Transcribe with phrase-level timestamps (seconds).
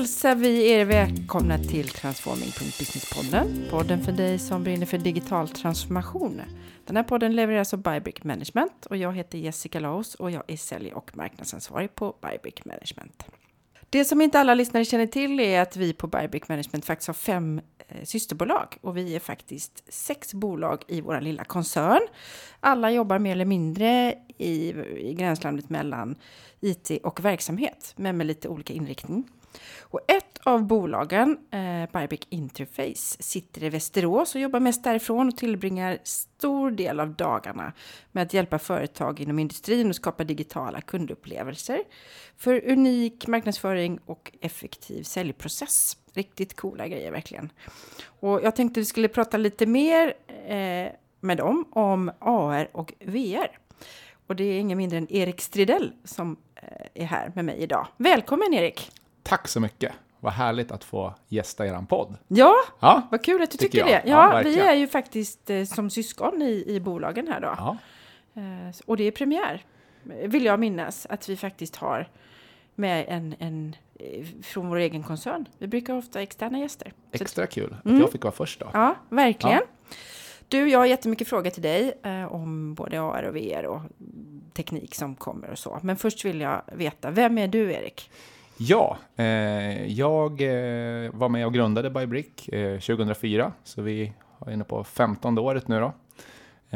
[0.00, 3.64] hälsar vi er välkomna till Transforming.businesspodden.
[3.70, 6.42] Podden för dig som brinner för digital transformation.
[6.86, 10.56] Den här podden levereras av Bybrick Management och jag heter Jessica Laus och jag är
[10.56, 13.24] sälj och marknadsansvarig på Bybrick Management.
[13.90, 17.14] Det som inte alla lyssnare känner till är att vi på Bybrick Management faktiskt har
[17.14, 22.02] fem eh, systerbolag och vi är faktiskt sex bolag i vår lilla koncern.
[22.60, 26.16] Alla jobbar mer eller mindre i, i gränslandet mellan
[26.60, 29.28] IT och verksamhet, men med lite olika inriktning.
[29.80, 35.36] Och ett av bolagen, eh, Bybrick Interface, sitter i Västerås och jobbar mest därifrån och
[35.36, 37.72] tillbringar stor del av dagarna
[38.12, 41.82] med att hjälpa företag inom industrin och skapa digitala kundupplevelser
[42.36, 45.96] för unik marknadsföring och effektiv säljprocess.
[46.14, 47.52] Riktigt coola grejer verkligen.
[48.20, 50.14] Och jag tänkte vi skulle prata lite mer
[50.46, 53.58] eh, med dem om AR och VR.
[54.26, 57.86] Och det är ingen mindre än Erik Stridell som eh, är här med mig idag.
[57.96, 58.99] Välkommen Erik!
[59.22, 59.92] Tack så mycket!
[60.20, 62.16] Vad härligt att få gästa er podd.
[62.28, 64.10] Ja, ja vad kul att du tycker, tycker det.
[64.10, 67.54] Ja, ja vi är ju faktiskt eh, som syskon i, i bolagen här då.
[67.56, 67.76] Ja.
[68.34, 69.64] Eh, och det är premiär,
[70.02, 72.08] vill jag minnas, att vi faktiskt har
[72.74, 75.48] med en, en eh, från vår egen koncern.
[75.58, 76.92] Vi brukar ofta ha externa gäster.
[77.12, 78.00] Extra kul att mm.
[78.00, 78.70] jag fick vara först då.
[78.72, 79.56] Ja, verkligen.
[79.56, 79.94] Ja.
[80.48, 83.80] Du, jag har jättemycket frågor till dig eh, om både AR och VR och
[84.52, 85.78] teknik som kommer och så.
[85.82, 88.10] Men först vill jag veta, vem är du Erik?
[88.62, 94.12] Ja, eh, jag eh, var med och grundade Bybrick eh, 2004, så vi
[94.46, 95.92] är inne på 15 året nu då.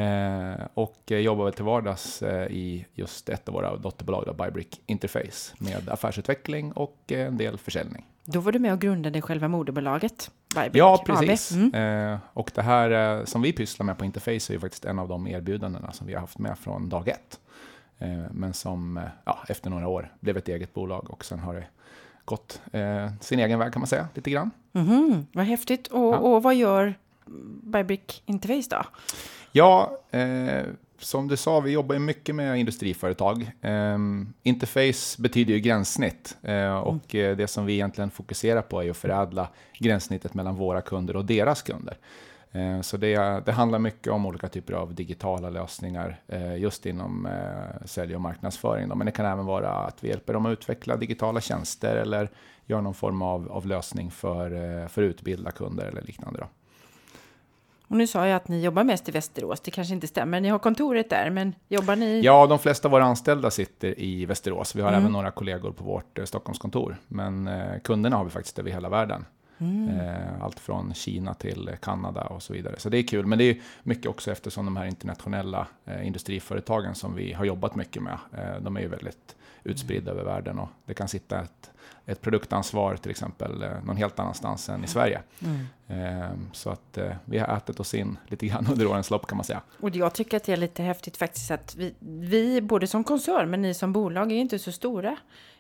[0.03, 5.55] Eh, och jobbar till vardags eh, i just ett av våra dotterbolag, då, Bybrick Interface,
[5.59, 8.07] med affärsutveckling och en del försäljning.
[8.25, 11.53] Då var du med och grundade själva moderbolaget, Bybrick Ja, precis.
[11.53, 12.13] Mm.
[12.13, 15.09] Eh, och det här som vi pysslar med på Interface är ju faktiskt en av
[15.09, 17.41] de erbjudandena som vi har haft med från dag ett.
[18.31, 21.65] Men som ja, efter några år blev ett eget bolag och sen har det
[22.25, 24.51] gått eh, sin egen väg kan man säga, lite grann.
[24.73, 25.27] Mm -hmm.
[25.33, 25.87] Vad häftigt.
[25.87, 26.19] Och, ja.
[26.19, 26.95] och vad gör
[27.63, 28.83] Bybrick Interface då?
[29.53, 30.65] Ja, eh,
[30.99, 33.51] som du sa, vi jobbar mycket med industriföretag.
[33.61, 33.99] Eh,
[34.43, 37.37] interface betyder ju gränssnitt eh, och mm.
[37.37, 39.49] det som vi egentligen fokuserar på är att förädla
[39.79, 41.97] gränssnittet mellan våra kunder och deras kunder.
[42.55, 47.27] Eh, så det, det, handlar mycket om olika typer av digitala lösningar eh, just inom
[47.27, 48.89] eh, sälj och marknadsföring.
[48.89, 52.31] Men det kan även vara att vi hjälper dem att utveckla digitala tjänster eller
[52.67, 56.41] gör någon form av, av lösning för, för utbilda kunder eller liknande.
[56.41, 56.47] Då.
[57.89, 59.61] Och nu sa jag att ni jobbar mest i Västerås.
[59.61, 60.41] Det kanske inte stämmer.
[60.41, 62.21] Ni har kontoret där, men jobbar ni?
[62.21, 64.75] Ja, de flesta av våra anställda sitter i Västerås.
[64.75, 65.01] Vi har mm.
[65.01, 66.97] även några kollegor på vårt Stockholmskontor.
[67.09, 67.51] Men
[67.85, 69.25] kunderna har vi faktiskt över hela världen.
[69.59, 70.01] Mm.
[70.01, 72.75] Eh, allt från Kina till Kanada och så vidare.
[72.79, 76.95] Så det är kul, men det är mycket också eftersom de här internationella eh, industriföretagen
[76.95, 80.21] som vi har jobbat mycket med, eh, de är ju väldigt utspridda mm.
[80.21, 81.71] över världen och det kan sitta ett,
[82.07, 85.23] ett produktansvar till exempel någon helt annanstans än i Sverige.
[85.43, 86.51] Mm.
[86.53, 89.61] Så att vi har ätit oss in lite grann under årens lopp kan man säga.
[89.81, 93.51] Och jag tycker att det är lite häftigt faktiskt att vi, vi både som koncern
[93.51, 95.17] men ni som bolag är inte så stora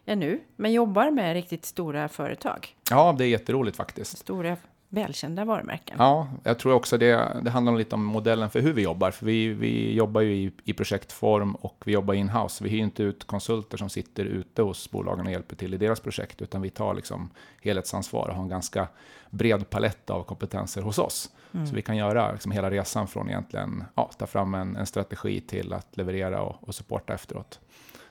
[0.06, 2.76] ännu, men jobbar med riktigt stora företag.
[2.90, 4.18] Ja, det är jätteroligt faktiskt.
[4.18, 4.56] Stora
[4.94, 5.96] välkända varumärken.
[5.98, 9.10] Ja, jag tror också det, det handlar lite om modellen för hur vi jobbar.
[9.10, 12.64] För vi, vi jobbar ju i, i projektform och vi jobbar in-house.
[12.64, 16.00] Vi hyr inte ut konsulter som sitter ute hos bolagen och hjälper till i deras
[16.00, 17.30] projekt, utan vi tar liksom
[17.62, 18.88] helhetsansvar och har en ganska
[19.30, 21.30] bred palett av kompetenser hos oss.
[21.54, 21.66] Mm.
[21.66, 25.40] Så vi kan göra liksom hela resan från egentligen ja, ta fram en, en strategi
[25.40, 27.60] till att leverera och, och supporta efteråt.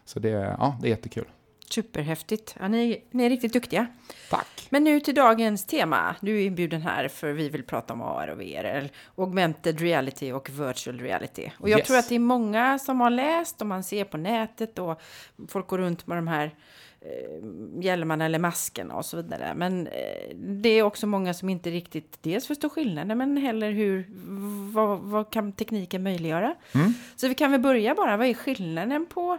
[0.05, 1.25] Så det, ja, det är jättekul.
[1.69, 2.55] Superhäftigt.
[2.59, 3.87] Ja, ni, ni är riktigt duktiga.
[4.29, 4.67] Tack.
[4.69, 6.15] Men nu till dagens tema.
[6.21, 10.49] Du är inbjuden här för vi vill prata om AR och VR, augmented reality och
[10.49, 11.49] virtual reality.
[11.59, 11.87] Och jag yes.
[11.87, 15.01] tror att det är många som har läst och man ser på nätet och
[15.47, 16.55] folk går runt med de här
[17.01, 19.53] eh, hjälmarna eller maskerna och så vidare.
[19.55, 24.05] Men eh, det är också många som inte riktigt dels förstår skillnaden men heller hur,
[24.73, 26.55] vad, vad kan tekniken möjliggöra?
[26.75, 26.93] Mm.
[27.15, 29.37] Så vi kan väl börja bara, vad är skillnaden på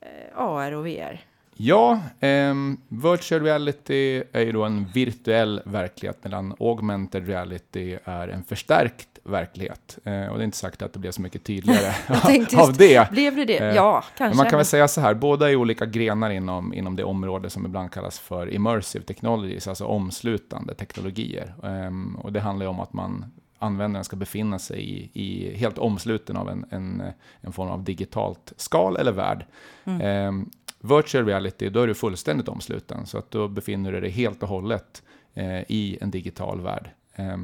[0.00, 1.29] eh, AR och VR?
[1.62, 2.54] Ja, eh,
[2.88, 9.98] virtual reality är ju då en virtuell verklighet medan augmented reality är en förstärkt verklighet.
[10.04, 11.94] Eh, och det är inte sagt att det blev så mycket tydligare
[12.56, 13.10] av det.
[13.10, 13.58] Blev det det?
[13.58, 14.24] Eh, ja, kanske.
[14.24, 17.50] Men man kan väl säga så här, båda är olika grenar inom, inom det område
[17.50, 21.54] som ibland kallas för immersive technologies, alltså omslutande teknologier.
[21.64, 23.24] Ehm, och det handlar ju om att man
[23.60, 27.02] användaren ska befinna sig i, i helt omsluten av en, en,
[27.40, 29.44] en, form av digitalt skal eller värld.
[29.84, 30.00] Mm.
[30.00, 30.50] Ehm,
[30.80, 34.48] Virtual reality, då är du fullständigt omsluten, så att då befinner du dig helt och
[34.48, 35.02] hållet
[35.34, 36.90] eh, i en digital värld.
[37.14, 37.36] Eh,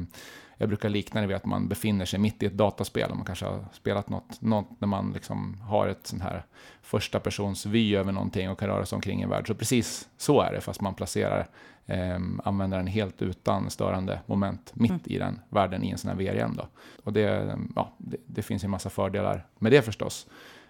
[0.57, 3.15] jag brukar likna det vid att man befinner sig mitt i ett dataspel.
[3.15, 6.45] Man kanske har spelat något, något när man liksom har ett sån här
[6.81, 9.47] första persons vy över någonting och kan röra sig omkring i en värld.
[9.47, 11.47] Så precis så är det, fast man placerar
[11.85, 15.01] eh, användaren helt utan störande moment mitt mm.
[15.05, 16.59] i den världen i en sån här VR-hjälm.
[17.03, 20.27] Och det, ja, det, det, finns en massa fördelar med det förstås.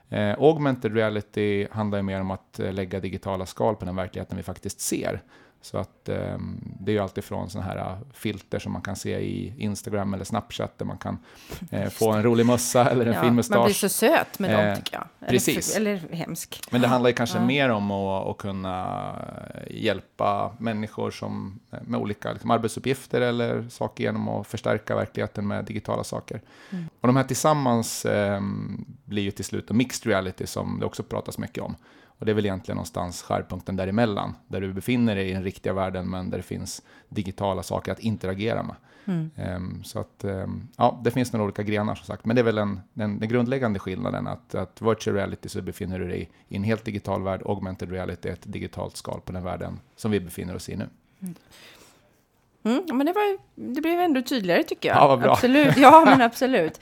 [0.10, 4.38] Eh, augmented reality handlar ju mer om att eh, lägga digitala skal på den verkligheten
[4.38, 5.24] vi faktiskt ser.
[5.62, 6.38] Så att eh,
[6.80, 10.24] det är ju alltifrån sådana här äh, filter som man kan se i Instagram eller
[10.24, 11.18] Snapchat där man kan
[11.72, 13.58] eh, få en rolig mössa eller en ja, fin mustasch.
[13.58, 15.08] Man blir så söt med dem tycker jag.
[15.20, 15.76] Eller, precis.
[15.76, 16.62] Eller, hemsk.
[16.72, 17.46] Men det handlar ju kanske ja.
[17.46, 19.16] mer om att, att, kunna
[19.70, 26.04] hjälpa människor som, med olika liksom, arbetsuppgifter eller saker genom att förstärka verkligheten med digitala
[26.04, 26.42] saker.
[26.70, 26.86] Mm.
[27.02, 28.42] Och de här tillsammans eh,
[29.06, 31.76] blir ju till slut mixed reality som det också pratas mycket om.
[32.20, 35.74] Och det är väl egentligen någonstans skärpunkten däremellan, där du befinner dig i den riktiga
[35.74, 38.76] världen, men där det finns digitala saker att interagera med.
[39.06, 39.30] Mm.
[39.56, 42.44] Um, så att, um, ja, det finns några olika grenar som sagt, men det är
[42.44, 46.56] väl den, den, den grundläggande skillnaden att, att virtual reality så befinner du dig i
[46.56, 50.20] en helt digital värld, augmented reality är ett digitalt skal på den världen som vi
[50.20, 50.90] befinner oss i nu.
[51.22, 51.36] Mm.
[52.64, 54.98] Mm, men det, var, det blev ändå tydligare tycker jag.
[54.98, 55.32] Ja, vad bra.
[55.32, 55.78] Absolut.
[55.78, 56.82] Ja, men absolut.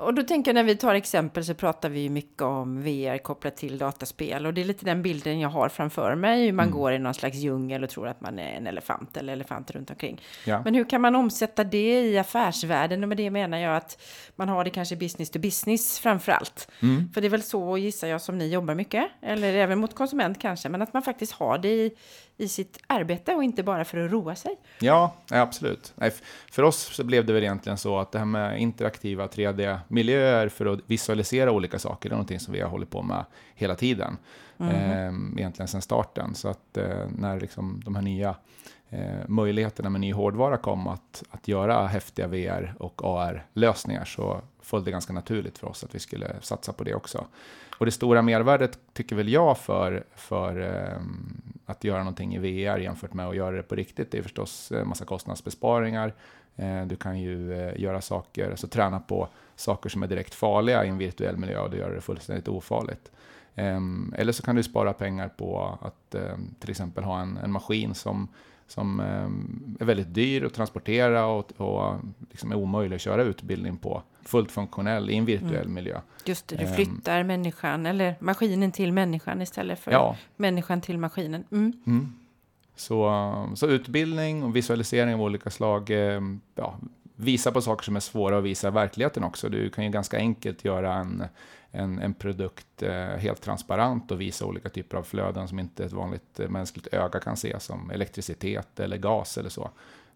[0.00, 3.56] Och då tänker jag när vi tar exempel så pratar vi mycket om VR kopplat
[3.56, 4.46] till dataspel.
[4.46, 6.44] Och det är lite den bilden jag har framför mig.
[6.44, 6.78] Hur man mm.
[6.78, 9.90] går i någon slags djungel och tror att man är en elefant eller elefanter runt
[9.90, 10.20] omkring.
[10.44, 10.62] Ja.
[10.64, 13.02] Men hur kan man omsätta det i affärsvärlden?
[13.02, 14.02] Och med det menar jag att
[14.36, 16.70] man har det kanske business to business framför allt.
[16.82, 17.12] Mm.
[17.12, 19.04] För det är väl så gissar jag som ni jobbar mycket.
[19.22, 20.68] Eller även mot konsument kanske.
[20.68, 21.90] Men att man faktiskt har det i
[22.40, 24.58] i sitt arbete och inte bara för att roa sig.
[24.80, 25.92] Ja, absolut.
[25.96, 26.12] Nej,
[26.50, 29.28] för oss så blev det väl egentligen så att det här med interaktiva
[29.88, 33.24] 3D-miljöer för att visualisera olika saker, det är någonting som vi har hållit på med
[33.54, 34.16] hela tiden.
[34.58, 34.74] Mm.
[34.74, 36.34] Eh, egentligen sedan starten.
[36.34, 38.34] Så att eh, när liksom de här nya
[38.90, 44.84] eh, möjligheterna med ny hårdvara kom att, att göra häftiga VR och AR-lösningar så föll
[44.84, 47.24] det ganska naturligt för oss att vi skulle satsa på det också.
[47.78, 51.00] Och det stora mervärdet tycker väl jag för, för eh,
[51.66, 54.72] att göra någonting i VR jämfört med att göra det på riktigt, det är förstås
[54.72, 56.14] en massa kostnadsbesparingar.
[56.56, 60.84] Eh, du kan ju eh, göra saker, alltså träna på saker som är direkt farliga
[60.84, 63.10] i en virtuell miljö och du gör det fullständigt ofarligt.
[63.54, 67.52] Ehm, eller så kan du spara pengar på att ehm, till exempel ha en, en
[67.52, 68.28] maskin som
[68.66, 71.94] som ehm, är väldigt dyr att transportera och, och
[72.30, 74.02] liksom är omöjlig att köra utbildning på.
[74.22, 75.74] Fullt funktionell i en virtuell mm.
[75.74, 76.00] miljö.
[76.24, 80.16] Just det, du flyttar människan eller maskinen till människan istället för ja.
[80.36, 81.44] människan till maskinen.
[81.52, 81.72] Mm.
[81.86, 82.12] Mm.
[82.76, 85.90] Så, så utbildning och visualisering av olika slag,
[86.54, 86.78] ja,
[87.18, 89.48] visa på saker som är svåra att visa i verkligheten också.
[89.48, 91.24] Du kan ju ganska enkelt göra en
[91.70, 95.92] en, en produkt eh, helt transparent och visa olika typer av flöden som inte ett
[95.92, 99.70] vanligt eh, mänskligt öga kan se, som elektricitet eller gas eller så.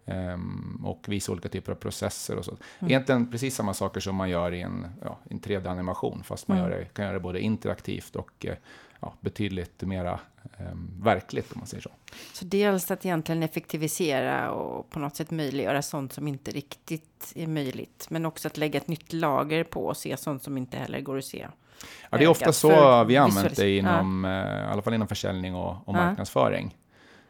[0.04, 2.50] Um, och visa olika typer av processer och så.
[2.50, 2.90] Mm.
[2.90, 6.70] Egentligen precis samma saker som man gör i en, ja, en 3D-animation, fast man mm.
[6.70, 8.56] gör det, kan göra det både interaktivt och eh,
[9.00, 10.20] ja, betydligt mera
[11.03, 11.91] verkligt om man säger så.
[12.32, 17.47] Så dels att egentligen effektivisera och på något sätt möjliggöra sånt som inte riktigt är
[17.47, 21.00] möjligt, men också att lägga ett nytt lager på och se sånt som inte heller
[21.00, 21.47] går att se.
[22.11, 24.31] Ja, det är ofta så vi använt det inom, ja.
[24.31, 26.76] uh, i alla fall inom försäljning och, och marknadsföring.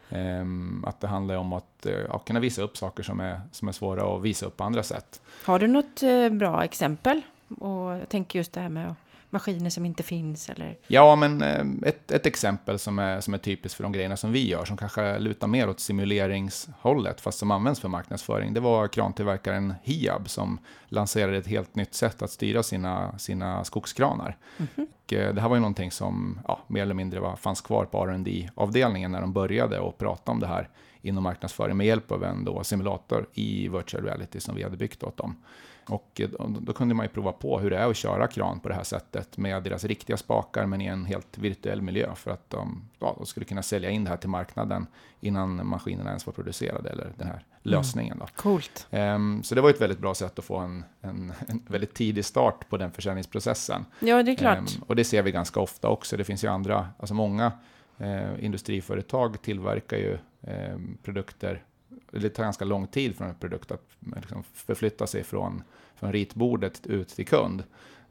[0.09, 3.73] Um, att det handlar om att uh, kunna visa upp saker som är, som är
[3.73, 5.21] svåra att visa upp på andra sätt.
[5.45, 7.21] Har du något uh, bra exempel?
[7.59, 8.97] Och jag tänker just det här med att
[9.33, 10.51] maskiner som inte finns?
[10.51, 10.79] Eller?
[10.87, 14.33] Ja, men eh, ett, ett exempel som är, som är typiskt för de grejerna som
[14.33, 18.89] vi gör, som kanske lutar mer åt simuleringshållet, fast som används för marknadsföring, det var
[18.89, 20.59] krantillverkaren Hiab som
[20.89, 24.37] lanserade ett helt nytt sätt att styra sina, sina skogskranar.
[24.59, 24.87] Mm -hmm.
[25.07, 28.07] och, det här var ju någonting som ja, mer eller mindre var, fanns kvar på
[28.07, 30.69] rd avdelningen när de började och prata om det här
[31.03, 35.03] inom marknadsföring med hjälp av en då simulator i virtual reality som vi hade byggt
[35.03, 35.37] åt dem.
[35.87, 36.29] Och eh,
[36.61, 38.85] då kunde man ju prova på hur det är att köra kran på det här
[38.85, 43.15] sättet med deras riktiga spakar men i en helt virtuell miljö för att de, ja,
[43.19, 44.87] de skulle kunna sälja in det här till marknaden
[45.21, 47.45] innan maskinerna ens var producerade eller den här mm.
[47.63, 48.19] lösningen.
[48.19, 48.27] Då.
[48.37, 48.87] Coolt.
[48.91, 52.25] Um, så det var ett väldigt bra sätt att få en, en, en väldigt tidig
[52.25, 53.85] start på den försäljningsprocessen.
[54.01, 54.59] Ja, det är klart.
[54.59, 56.17] Um, och det ser vi ganska ofta också.
[56.17, 57.53] Det finns ju andra, alltså många
[57.99, 61.63] eh, industriföretag tillverkar ju eh, produkter
[62.21, 63.83] det tar ganska lång tid för en produkt att
[64.17, 65.63] liksom förflytta sig från,
[65.95, 67.63] från ritbordet ut till kund.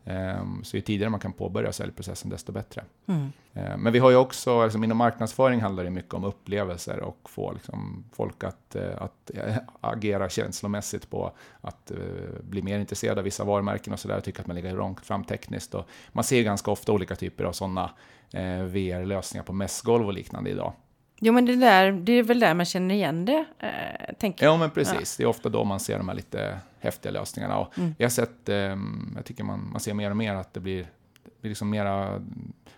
[0.05, 2.83] Um, så ju tidigare man kan påbörja säljprocessen, desto bättre.
[3.05, 3.21] Mm.
[3.57, 7.29] Uh, men vi har ju också, liksom, inom marknadsföring handlar det mycket om upplevelser och
[7.29, 11.31] få liksom, folk att, uh, att uh, agera känslomässigt på
[11.61, 11.91] att
[12.41, 15.23] bli mer intresserade av vissa varumärken och sådär, och tycka att man ligger långt fram
[15.23, 15.75] tekniskt.
[15.75, 17.91] Och man ser ganska ofta olika typer av sådana
[18.67, 20.73] VR-lösningar på mässgolv och liknande idag.
[21.23, 24.53] Jo, men det, där, det är väl där man känner igen det, eh, tänker jag.
[24.53, 25.19] Ja, men precis.
[25.19, 25.23] Ja.
[25.23, 27.57] Det är ofta då man ser de här lite häftiga lösningarna.
[27.57, 27.95] Och mm.
[27.97, 28.55] Jag har sett, eh,
[29.15, 30.87] jag tycker man, man ser mer och mer att det blir,
[31.41, 32.21] blir liksom mera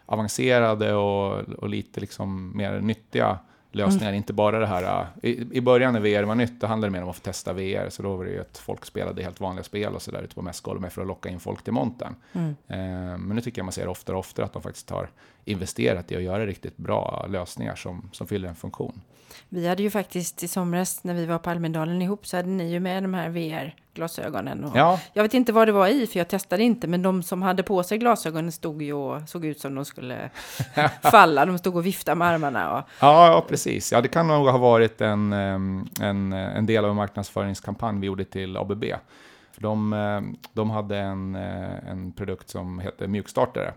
[0.06, 3.40] avancerade och, och lite liksom mer nyttiga
[3.76, 4.16] lösningar, mm.
[4.16, 5.08] inte bara det här...
[5.22, 7.22] Äh, I, I början när VR var nytt, då handlade det mer om att få
[7.22, 10.12] testa VR, så då var det ju att folk spelade helt vanliga spel och så
[10.12, 12.16] där ute på mässgolvet för att locka in folk till montern.
[12.34, 12.56] Mm.
[12.68, 15.10] Eh, men nu tycker jag man ser oftare och oftare att de faktiskt har
[15.46, 19.02] investerat i att göra riktigt bra lösningar som, som fyller en funktion.
[19.50, 22.72] Vi hade ju faktiskt i somras när vi var på Almedalen ihop så hade ni
[22.72, 23.30] ju med de här
[23.94, 24.72] VR-glasögonen.
[24.76, 25.00] Ja.
[25.14, 27.64] Jag vet inte vad det var i för jag testade inte men de som hade
[27.64, 30.30] på sig glasögonen stod ju och såg ut som de skulle
[31.02, 31.46] falla.
[31.46, 32.78] De stod och viftade med armarna.
[32.78, 32.84] Och...
[33.00, 33.92] Ja, ja, precis.
[33.92, 38.26] Ja, det kan nog ha varit en, en, en del av en marknadsföringskampanj vi gjorde
[38.26, 38.84] till ABB.
[39.52, 43.74] För de, de hade en, en produkt som heter mjukstartare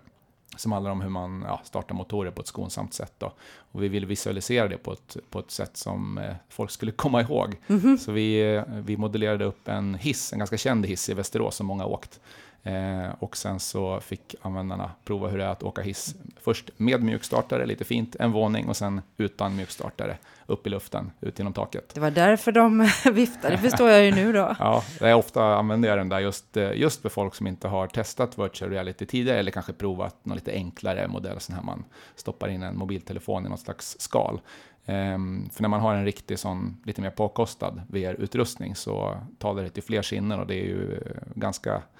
[0.56, 3.12] som handlar om hur man ja, startar motorer på ett skonsamt sätt.
[3.18, 3.32] Då.
[3.72, 7.20] Och vi vill visualisera det på ett, på ett sätt som eh, folk skulle komma
[7.20, 7.56] ihåg.
[7.66, 7.96] Mm -hmm.
[7.96, 11.66] Så vi, eh, vi modellerade upp en hiss, en ganska känd hiss i Västerås som
[11.66, 12.20] många åkt.
[12.66, 16.14] Eh, och sen så fick användarna prova hur det är att åka hiss.
[16.40, 21.38] Först med mjukstartare, lite fint, en våning och sen utan mjukstartare, upp i luften, ut
[21.38, 21.94] genom taket.
[21.94, 24.56] Det var därför de viftade, förstår jag ju nu då.
[24.58, 27.86] ja, är ofta använder jag den där just, eh, just för folk som inte har
[27.86, 31.84] testat virtual reality tidigare eller kanske provat någon lite enklare modell, sån här man
[32.16, 34.40] stoppar in en mobiltelefon i något slags skal.
[34.88, 39.68] Um, för när man har en riktig sån lite mer påkostad VR-utrustning så talar det
[39.68, 41.95] till fler sinnen och det är ju eh, ganska Ehm,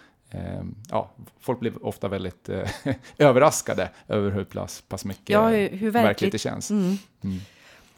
[0.91, 2.71] ja, folk blir ofta väldigt eh,
[3.19, 5.95] överraskade över hur pass, pass mycket ja, hur, hur verkligt.
[5.95, 6.71] verkligt det känns.
[6.71, 6.97] Mm.
[7.25, 7.39] Mm.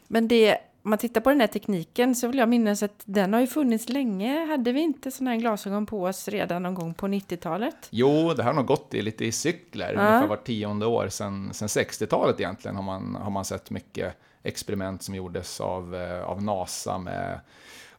[0.07, 3.33] Men det, om man tittar på den här tekniken så vill jag minnas att den
[3.33, 4.45] har ju funnits länge.
[4.45, 7.87] Hade vi inte sådana här glasögon på oss redan någon gång på 90-talet?
[7.89, 9.99] Jo, det har nog gått i, lite i cykler, ja.
[9.99, 11.09] ungefär var tionde år.
[11.09, 16.23] Sedan, sedan 60-talet egentligen har man, har man sett mycket experiment som gjordes av, eh,
[16.23, 17.39] av NASA med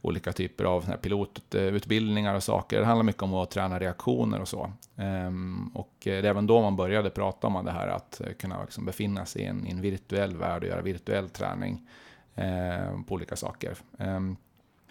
[0.01, 2.79] olika typer av pilotutbildningar och saker.
[2.79, 4.71] Det handlar mycket om att träna reaktioner och så.
[4.95, 8.85] Ehm, och det är även då man började prata om det här att kunna liksom
[8.85, 11.87] befinna sig i en, i en virtuell värld och göra virtuell träning
[12.35, 13.75] ehm, på olika saker.
[13.99, 14.35] Ehm,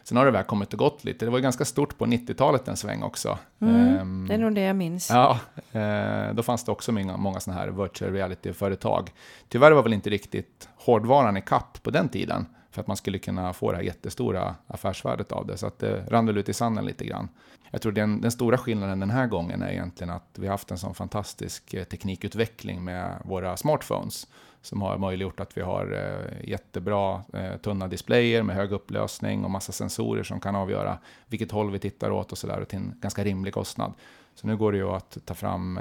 [0.03, 1.25] sen har det väl kommit och gått lite.
[1.25, 3.39] Det var ganska stort på 90-talet en sväng också.
[3.61, 5.11] Mm, det är nog det jag minns.
[5.11, 5.39] Ja,
[5.73, 9.11] eh, då fanns det också många, många sådana här virtual reality-företag.
[9.49, 13.19] Tyvärr var väl inte riktigt hårdvaran i kapp på den tiden för att man skulle
[13.19, 15.57] kunna få det här jättestora affärsvärdet av det.
[15.57, 17.29] Så att det rann väl ut i sanden lite grann.
[17.71, 20.71] Jag tror den, den stora skillnaden den här gången är egentligen att vi har haft
[20.71, 24.27] en sån fantastisk eh, teknikutveckling med våra smartphones
[24.63, 29.51] som har möjliggjort att vi har eh, jättebra eh, tunna displayer med hög upplösning och
[29.51, 33.25] massa sensorer som kan avgöra vilket håll vi tittar åt och sådär till en ganska
[33.25, 33.93] rimlig kostnad.
[34.35, 35.81] Så nu går det ju att ta fram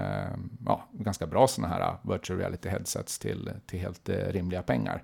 [0.65, 5.03] ja, ganska bra sådana här virtual reality headsets till, till helt rimliga pengar.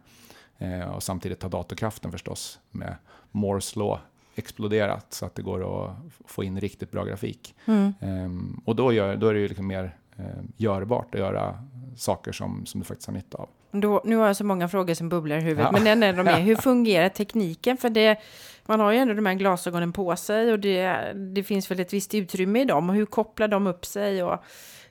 [0.57, 2.95] Eh, och samtidigt har datorkraften förstås med
[3.31, 3.99] Moores law
[4.35, 5.95] exploderat så att det går att
[6.25, 7.55] få in riktigt bra grafik.
[7.65, 7.93] Mm.
[8.01, 10.25] Um, och då, gör, då är det ju liksom mer uh,
[10.57, 11.63] görbart att göra
[11.97, 13.49] saker som, som du faktiskt har nytta av.
[13.71, 15.79] Då, nu har jag så många frågor som bubblar i huvudet, ja.
[15.79, 17.77] men en dem är hur fungerar tekniken?
[17.77, 18.19] För det,
[18.65, 21.93] man har ju ändå de här glasögonen på sig och det, det finns väl ett
[21.93, 22.89] visst utrymme i dem.
[22.89, 24.23] Och hur kopplar de upp sig?
[24.23, 24.43] Och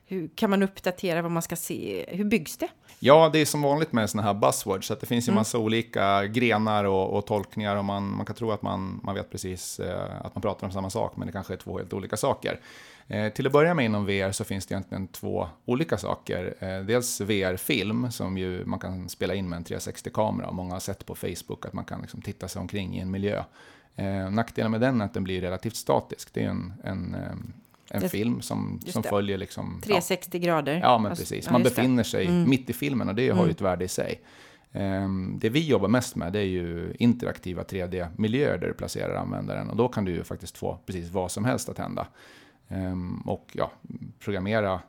[0.07, 2.05] hur kan man uppdatera vad man ska se?
[2.09, 2.69] Hur byggs det?
[2.99, 5.37] Ja, det är som vanligt med sådana här buzzwords, att det finns ju mm.
[5.37, 9.31] massa olika grenar och, och, tolkningar och man, man kan tro att man, man vet
[9.31, 12.17] precis eh, att man pratar om samma sak, men det kanske är två helt olika
[12.17, 12.61] saker.
[13.09, 16.55] Eh, till att börja med inom VR så finns det egentligen två olika saker.
[16.59, 20.81] Eh, dels VR-film som ju man kan spela in med en 360-kamera och många har
[20.81, 23.45] sett på Facebook att man kan liksom titta sig omkring i en miljö.
[23.97, 26.35] Eh, nackdelen med den är att den blir relativt statisk.
[26.35, 27.35] Det är en, en, eh,
[27.95, 29.81] en det, film som, som följer liksom...
[29.85, 30.39] 360 ja.
[30.39, 30.81] grader.
[30.83, 31.51] Ja, men alltså, precis.
[31.51, 32.51] Man ja, befinner sig mm.
[32.51, 33.51] mitt i filmen och det har ju mm.
[33.51, 34.21] ett värde i sig.
[34.73, 39.71] Um, det vi jobbar mest med det är ju interaktiva 3D-miljöer där du placerar användaren
[39.71, 42.07] och då kan du ju faktiskt få precis vad som helst att hända.
[42.69, 43.73] Um, och ja,
[44.19, 44.81] programmera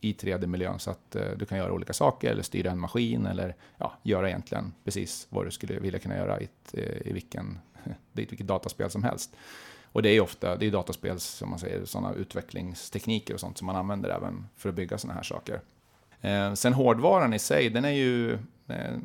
[0.00, 3.56] i 3D-miljön så att uh, du kan göra olika saker eller styra en maskin eller
[3.78, 7.58] ja, göra egentligen precis vad du skulle vilja kunna göra i, ett, uh, i vilken,
[8.12, 9.36] vilket dataspel som helst.
[9.96, 13.66] Och det är ofta det är dataspel, som man säger, sådana utvecklingstekniker och sånt som
[13.66, 15.60] man använder även för att bygga sådana här saker.
[16.20, 18.32] Eh, sen hårdvaran i sig, den är ju,
[18.68, 18.96] eh,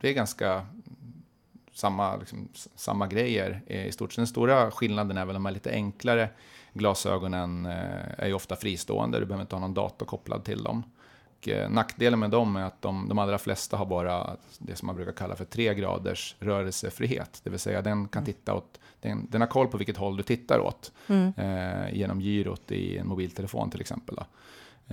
[0.00, 0.66] det är ganska
[1.72, 4.16] samma, liksom, samma grejer i stort.
[4.16, 6.28] Den stora skillnaden är väl de här lite enklare
[6.72, 10.82] glasögonen eh, är ju ofta fristående, du behöver inte ha någon dator kopplad till dem.
[11.40, 14.86] Och eh, nackdelen med dem är att de, de allra flesta har bara det som
[14.86, 17.40] man brukar kalla för tre graders rörelsefrihet.
[17.44, 18.34] Det vill säga den kan mm.
[18.34, 20.92] titta åt, den, den har koll på vilket håll du tittar åt.
[21.06, 21.32] Mm.
[21.36, 24.14] Eh, genom gyrot i en mobiltelefon till exempel.
[24.16, 24.24] Då.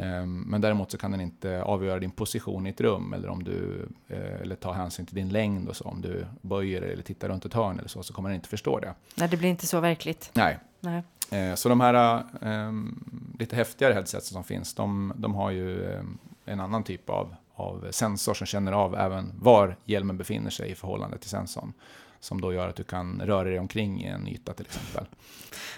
[0.01, 3.43] Ehm, men däremot så kan den inte avgöra din position i ett rum eller om
[3.43, 5.83] du eh, eller ta hänsyn till din längd och så.
[5.83, 8.79] Om du böjer eller tittar runt ett hörn eller så, så kommer den inte förstå
[8.79, 8.93] det.
[9.15, 10.31] Nej, det blir inte så verkligt.
[10.33, 10.57] Nej.
[10.79, 11.03] Nej.
[11.31, 16.17] Eh, så de här um, lite häftigare headsets som finns, de, de har ju um,
[16.47, 20.75] en annan typ av, av sensor som känner av även var hjälmen befinner sig i
[20.75, 21.73] förhållande till sensorn.
[22.19, 25.05] Som då gör att du kan röra dig omkring i en yta till exempel.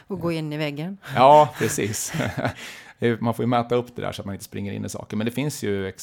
[0.07, 0.97] Och gå in i väggen.
[1.15, 2.13] Ja, precis.
[3.19, 5.17] man får ju mäta upp det där så att man inte springer in i saker.
[5.17, 5.93] Men det finns ju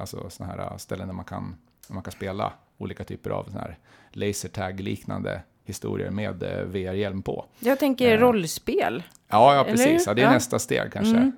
[0.00, 3.60] alltså, såna här ställen där man kan, där man kan spela olika typer av såna
[3.60, 3.78] här
[4.12, 7.44] lasertag-liknande historier med eh, VR-hjälm på.
[7.58, 8.18] Jag tänker eh.
[8.18, 9.02] rollspel.
[9.28, 10.06] Ja, ja precis.
[10.06, 10.32] Ja, det är ja.
[10.32, 11.16] nästa steg kanske.
[11.16, 11.32] Mm.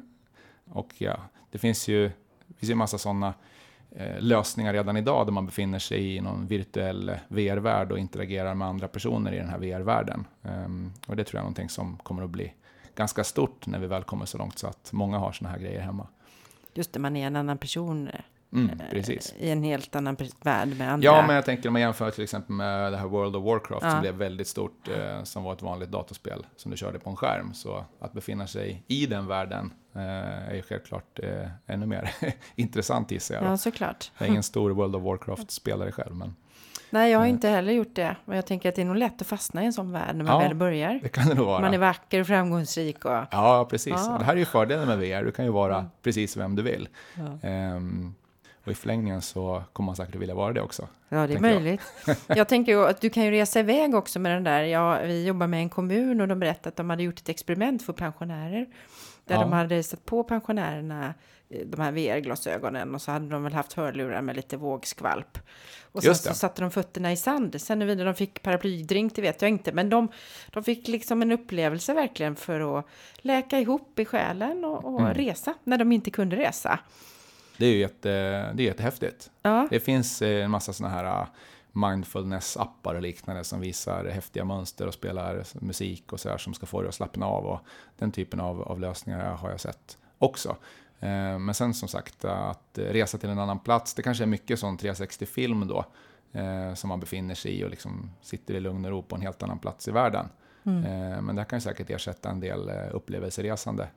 [0.70, 1.20] Och ja,
[1.50, 2.10] det finns ju,
[2.62, 3.34] finns ju en massa sådana
[3.90, 8.68] eh, lösningar redan idag där man befinner sig i någon virtuell VR-värld och interagerar med
[8.68, 10.26] andra personer i den här VR-världen.
[10.42, 12.52] Ehm, och det tror jag är någonting som kommer att bli
[12.94, 15.80] ganska stort när vi väl kommer så långt så att många har sådana här grejer
[15.80, 16.06] hemma.
[16.74, 18.10] Just det, man är en annan person
[18.52, 19.34] mm, precis.
[19.38, 21.04] i en helt annan värld med andra.
[21.04, 23.82] Ja, men jag tänker om man jämför till exempel med det här World of Warcraft
[23.82, 23.90] ja.
[23.90, 27.16] som blev väldigt stort, eh, som var ett vanligt datorspel som du körde på en
[27.16, 27.54] skärm.
[27.54, 32.10] Så att befinna sig i den världen eh, är ju självklart eh, ännu mer
[32.54, 33.44] intressant gissar jag.
[33.44, 34.10] Ja, såklart.
[34.18, 36.34] Jag är ingen stor World of Warcraft-spelare själv, men
[36.92, 38.16] Nej, jag har inte heller gjort det.
[38.24, 40.24] Och jag tänker att det är nog lätt att fastna i en sån värld när
[40.24, 41.00] man ja, väl börjar.
[41.02, 41.60] Det kan det nog vara.
[41.60, 43.04] Man är vacker och framgångsrik.
[43.04, 43.24] Och...
[43.30, 43.94] Ja, precis.
[43.96, 44.16] Ja.
[44.18, 45.24] Det här är ju fördelen med VR.
[45.24, 45.90] Du kan ju vara mm.
[46.02, 46.88] precis vem du vill.
[47.14, 47.48] Ja.
[47.74, 48.14] Um,
[48.64, 50.88] och i förlängningen så kommer man säkert vilja vara det också.
[51.08, 51.80] Ja, det är möjligt.
[52.06, 52.16] Jag.
[52.36, 54.62] jag tänker ju att du kan ju resa iväg också med den där.
[54.62, 57.82] Ja, vi jobbar med en kommun och de berättade att de hade gjort ett experiment
[57.82, 58.66] för pensionärer.
[59.24, 59.40] Där ja.
[59.40, 61.14] de hade satt på pensionärerna
[61.48, 65.38] eh, de här VR-glasögonen och så hade de väl haft hörlurar med lite vågskvalp.
[65.92, 67.60] Och sen så satte de fötterna i sand.
[67.60, 69.72] Sen huruvida de fick paraplydrink, det vet jag inte.
[69.72, 70.08] Men de,
[70.50, 75.14] de fick liksom en upplevelse verkligen för att läka ihop i själen och, och mm.
[75.14, 76.78] resa när de inte kunde resa.
[77.56, 78.08] Det är ju jätte,
[78.52, 79.30] det är jättehäftigt.
[79.42, 79.66] Ja.
[79.70, 81.28] Det finns eh, en massa sådana här ah,
[81.72, 86.66] mindfulness-appar och liknande som visar häftiga mönster och spelar musik och så här som ska
[86.66, 87.46] få dig att slappna av.
[87.46, 87.60] Och
[87.98, 90.56] den typen av, av lösningar har jag sett också.
[91.00, 94.58] Eh, men sen som sagt att resa till en annan plats, det kanske är mycket
[94.58, 95.84] sån 360-film då
[96.32, 99.22] eh, som man befinner sig i och liksom sitter i lugn och ro på en
[99.22, 100.28] helt annan plats i världen.
[100.64, 101.24] Mm.
[101.24, 103.88] Men det kan säkert ersätta en del upplevelseresande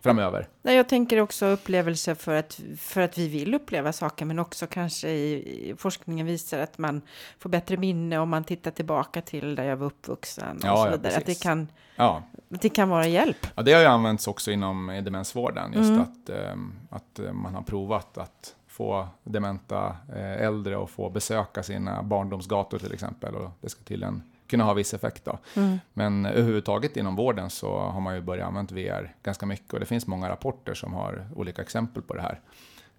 [0.00, 0.48] framöver.
[0.62, 4.66] Nej, jag tänker också upplevelser för att, för att vi vill uppleva saker, men också
[4.66, 7.02] kanske i, i forskningen visar att man
[7.38, 10.90] får bättre minne om man tittar tillbaka till där jag var uppvuxen och ja, så
[10.90, 11.12] vidare.
[11.12, 12.22] Ja, att, det kan, ja.
[12.54, 13.46] att det kan vara hjälp.
[13.54, 16.00] Ja, det har ju använts också inom demensvården, just mm.
[16.00, 21.62] att, um, att eh, man har provat att få dementa eh, äldre och få besöka
[21.62, 23.34] sina barndomsgator till exempel.
[23.34, 25.24] Och det ska till en kunna ha viss effekt.
[25.24, 25.38] Då.
[25.56, 25.78] Mm.
[25.92, 29.86] Men överhuvudtaget inom vården så har man ju börjat använda VR ganska mycket och det
[29.86, 32.40] finns många rapporter som har olika exempel på det här.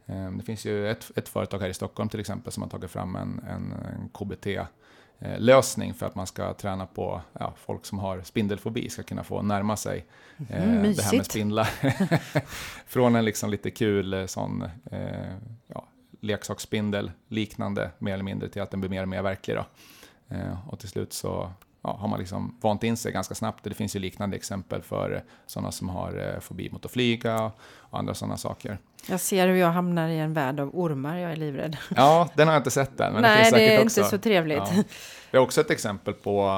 [0.06, 2.92] Ehm, det finns ju ett, ett företag här i Stockholm till exempel som har tagit
[2.92, 4.48] fram en, en, en KBT
[5.38, 9.42] lösning för att man ska träna på ja, folk som har spindelfobi ska kunna få
[9.42, 10.06] närma sig
[10.50, 11.70] mm, eh, det här med spindlar.
[12.88, 15.36] Från en liksom lite kul eh, sån eh,
[15.68, 15.88] ja,
[16.22, 19.56] leksaksspindel liknande mer eller mindre till att den blir mer och mer verklig.
[19.56, 19.66] Då.
[20.34, 23.64] Eh, och till slut så ja, har man liksom vant in sig ganska snabbt.
[23.64, 28.00] Det finns ju liknande exempel för sådana som har eh, fobi mot att flyga och
[28.00, 28.78] andra sådana saker.
[29.10, 31.78] Jag ser hur jag hamnar i en värld av ormar, jag är livrädd.
[31.96, 33.14] Ja, den har jag inte sett än.
[33.14, 34.00] Men Nej, det, finns det är också.
[34.00, 34.58] inte så trevligt.
[34.58, 34.84] Ja.
[35.32, 36.50] Vi har också ett exempel på,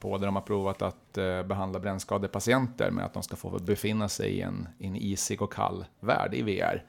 [0.00, 4.08] på där de har provat att eh, behandla brännskadepatienter med att de ska få befinna
[4.08, 6.84] sig i en, i en isig och kall värld i VR.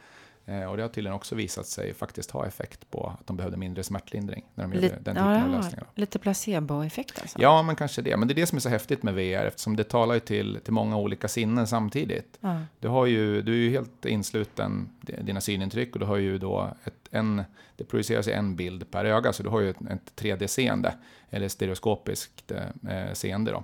[0.50, 3.58] Eh, och det har tydligen också visat sig faktiskt ha effekt på att de behövde
[3.58, 5.88] mindre smärtlindring när de gjorde den typen ja, av lösningar.
[5.96, 7.42] Lite placeboeffekt alltså?
[7.42, 8.18] Ja, men kanske det.
[8.18, 10.60] Men det är det som är så häftigt med VR eftersom det talar ju till,
[10.64, 12.38] till många olika sinnen samtidigt.
[12.42, 12.62] Ja.
[12.80, 16.70] Du, har ju, du är ju helt insluten dina synintryck och du har ju då
[16.84, 17.44] ett, en,
[17.76, 20.94] det projiceras en bild per öga så du har ju ett, ett 3D-seende
[21.30, 23.64] eller stereoskopiskt eh, seende då.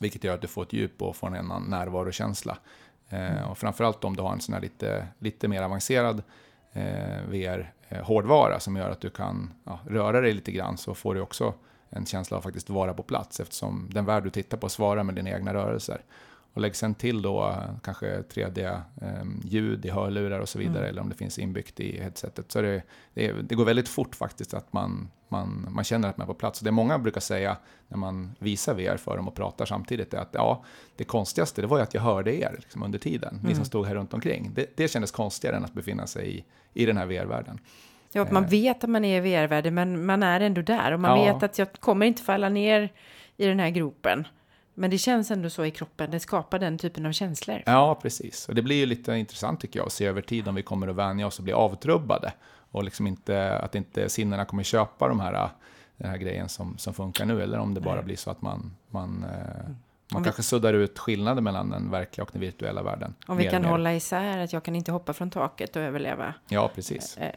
[0.00, 2.58] Vilket gör att du får ett djup och får en annan närvarokänsla.
[3.10, 6.22] Eh, och framförallt om du har en sån här lite, lite mer avancerad
[6.72, 11.14] eh, VR-hårdvara eh, som gör att du kan ja, röra dig lite grann så får
[11.14, 11.54] du också
[11.88, 15.02] en känsla av att faktiskt vara på plats eftersom den värld du tittar på svarar
[15.02, 16.02] med dina egna rörelser.
[16.52, 20.88] Och lägg sen till då eh, kanske 3D-ljud i hörlurar och så vidare, mm.
[20.88, 22.52] eller om det finns inbyggt i headsetet.
[22.52, 22.82] Så det,
[23.14, 26.34] det, det, går väldigt fort faktiskt att man, man, man känner att man är på
[26.34, 26.60] plats.
[26.60, 27.56] Och det många brukar säga
[27.88, 30.64] när man visar VR för dem och pratar samtidigt är att ja,
[30.96, 33.42] det konstigaste det var ju att jag hörde er liksom, under tiden, mm.
[33.42, 33.64] ni som mm.
[33.64, 34.50] stod här runt omkring.
[34.54, 36.44] Det, det kändes konstigare än att befinna sig i,
[36.82, 37.58] i den här VR-världen.
[38.12, 38.50] Ja, man eh.
[38.50, 41.34] vet att man är i VR-världen, men man är ändå där och man ja.
[41.34, 42.92] vet att jag kommer inte falla ner
[43.36, 44.26] i den här gropen.
[44.80, 47.62] Men det känns ändå så i kroppen, det skapar den typen av känslor.
[47.66, 48.48] Ja, precis.
[48.48, 50.88] Och det blir ju lite intressant tycker jag att se över tid om vi kommer
[50.88, 52.32] att vänja oss och bli avtrubbade.
[52.70, 55.48] Och liksom inte, att inte sinnena kommer köpa de här,
[55.96, 58.04] den här grejen som, som funkar nu, eller om det bara Nej.
[58.04, 59.76] blir så att man, man, eh, Om
[60.14, 63.14] man kanske suddar ut skillnaden mellan den verkliga och den virtuella världen.
[63.26, 66.70] Om vi kan hålla isär att jag kan inte hoppa från taket och överleva Ja,
[66.74, 67.16] precis.
[67.16, 67.30] eh,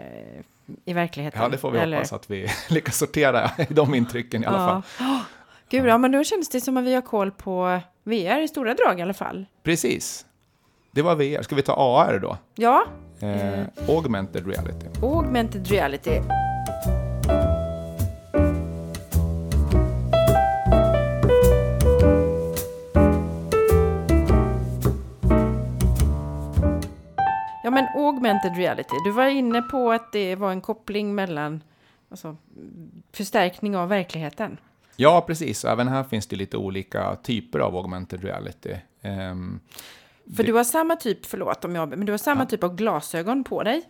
[0.86, 1.42] i verkligheten.
[1.42, 4.58] Ja, det får vi Eller- hoppas att vi lyckas sortera i de intrycken i alla
[4.58, 4.82] fall.
[5.74, 8.74] Gud, ja, men då känns det som att vi har koll på VR i stora
[8.74, 9.46] drag i alla fall.
[9.64, 10.26] Precis.
[10.92, 11.42] Det var VR.
[11.42, 12.38] Ska vi ta AR då?
[12.56, 12.84] Ja,
[13.20, 14.86] Eh, augmented reality.
[15.02, 16.20] augmented reality.
[27.64, 28.96] Ja, men augmented reality.
[29.06, 31.64] Du var inne på att det var en koppling mellan
[32.10, 32.36] alltså,
[33.14, 34.58] förstärkning av verkligheten.
[34.96, 35.66] Ja, precis.
[35.66, 38.76] Även här finns det lite olika typer av augmented reality.
[39.02, 39.60] Ehm,
[40.36, 42.76] För Det- du har samma typ, förlåt om jag, men du har samma typ av
[42.76, 43.82] glasögon på dig.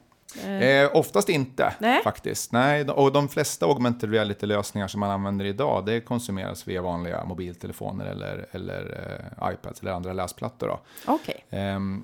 [0.46, 2.04] Eh, oftast inte, Nej.
[2.04, 2.52] faktiskt.
[2.52, 8.06] Nej, och de flesta augmented reality-lösningar som man använder idag, det konsumeras via vanliga mobiltelefoner
[8.06, 9.08] eller, eller
[9.42, 10.68] eh, iPads eller andra läsplattor.
[10.68, 10.80] Då.
[11.06, 11.46] Okej.
[11.50, 12.04] Ehm,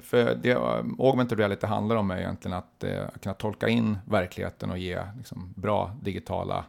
[0.00, 4.70] för det eh, augmented reality handlar om är egentligen att eh, kunna tolka in verkligheten
[4.70, 6.64] och ge liksom, bra digitala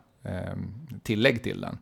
[1.04, 1.78] tillägg till den.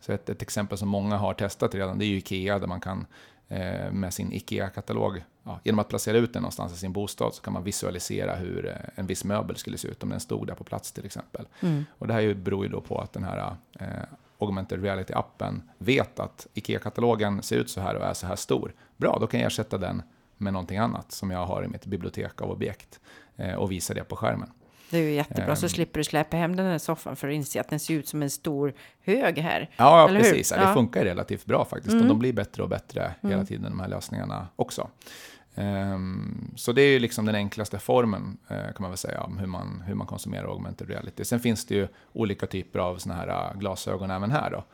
[0.00, 3.06] Så ett, ett exempel som många har testat redan, det är Ikea, där man kan
[3.48, 7.42] eh, med sin IKEA-katalog, ja, genom att placera ut den någonstans i sin bostad, så
[7.42, 10.54] kan man visualisera hur eh, en viss möbel skulle se ut om den stod där
[10.54, 11.46] på plats till exempel.
[11.60, 11.84] Mm.
[11.98, 13.86] Och det här beror ju då på att den här eh,
[14.38, 18.74] augmented reality-appen vet att IKEA-katalogen ser ut så här och är så här stor.
[18.96, 20.02] Bra, då kan jag ersätta den
[20.36, 23.00] med någonting annat som jag har i mitt bibliotek av objekt
[23.36, 24.50] eh, och visa det på skärmen.
[24.92, 25.70] Det är ju jättebra, så Ehm.
[25.70, 28.22] slipper du släpa hem den här soffan för att inse att den ser ut som
[28.22, 28.74] en stor
[29.04, 29.70] hög här.
[29.76, 30.16] Ja, hur?
[30.18, 30.50] precis.
[30.50, 30.74] Ja, det Ja.
[30.74, 31.92] funkar relativt bra faktiskt.
[31.92, 32.02] Mm.
[32.02, 34.88] Och de blir bättre och bättre hela tiden, de här lösningarna också.
[35.54, 39.38] Ehm, så det är ju liksom den enklaste formen, eh, kan man väl säga, om
[39.38, 41.24] hur man, hur man konsumerar augmented reality.
[41.24, 44.64] Sen finns det ju olika typer av såna här eh, glasögon även här då.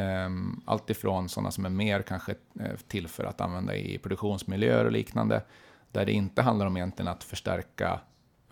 [0.00, 4.84] Um, allt ifrån sådana som är mer kanske eh, till för att använda i produktionsmiljöer
[4.84, 5.42] och liknande,
[5.92, 8.00] där det inte handlar om egentligen att förstärka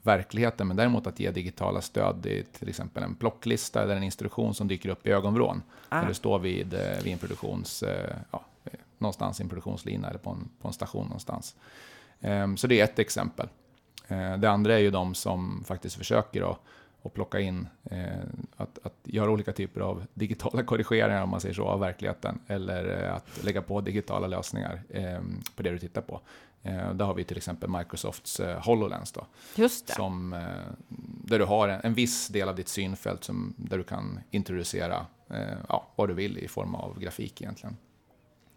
[0.07, 4.55] verkligheten, men däremot att ge digitala stöd i till exempel en plocklista eller en instruktion
[4.55, 5.63] som dyker upp i ögonvrån.
[5.89, 6.01] Ah.
[6.01, 8.45] När du står vid, eh, vid en produktions, eh, ja,
[8.99, 11.57] någonstans i en produktionslina eller på en, på en station någonstans.
[12.21, 13.49] Ehm, Så det är ett exempel.
[14.09, 16.59] Eh, Det andra är ju de som faktiskt försöker att,
[17.03, 18.07] att plocka in, eh,
[18.57, 22.39] att, att göra olika typer av digitala korrigeringar om man säger så, av verkligheten.
[22.47, 25.21] Eller eh, att lägga på digitala lösningar eh,
[25.57, 26.21] på det du tittar på.
[26.65, 29.93] Eh, Där har vi till exempel Microsofts eh, HoloLens då, Just det.
[29.93, 30.41] som, eh,
[31.25, 35.07] där du har en, en viss del av ditt synfält som, där du kan introducera
[35.69, 37.77] ja, vad du vill i form av grafik egentligen.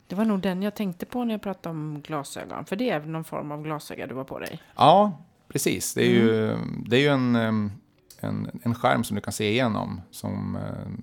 [0.08, 2.66] Det var nog den jag tänkte på när jag pratade om glasögon.
[2.66, 4.60] För det är väl någon form av glasöga du har på dig?
[4.76, 5.18] Ja,
[5.48, 5.94] precis.
[5.94, 7.72] Det är ju, det är ju en, em,
[8.20, 10.62] en, en skärm som du kan se igenom, som, eh,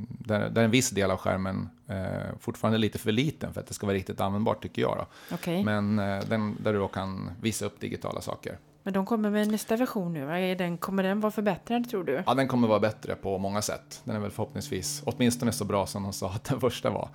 [0.09, 3.67] där, där en viss del av skärmen eh, fortfarande är lite för liten för att
[3.67, 5.07] det ska vara riktigt användbart, tycker jag.
[5.33, 5.65] Okej.
[5.65, 8.59] Men, Men eh, den, där du då kan visa upp digitala saker.
[8.83, 10.25] de kommer med nästa version nu.
[10.25, 10.39] va?
[10.39, 12.23] Är den, kommer den vara förbättrad tror du?
[12.27, 14.01] Ja, den kommer vara bättre på många sätt.
[14.05, 17.09] Den är väl förhoppningsvis åtminstone så bra som de sa att den första var.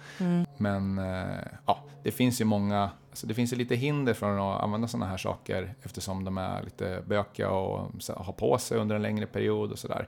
[0.57, 4.61] Men eh, ja, det finns ju många, alltså det finns ju lite hinder från att
[4.63, 8.95] använda sådana här saker eftersom de är lite bökiga och så- ha på sig under
[8.95, 10.07] en längre period och sådär.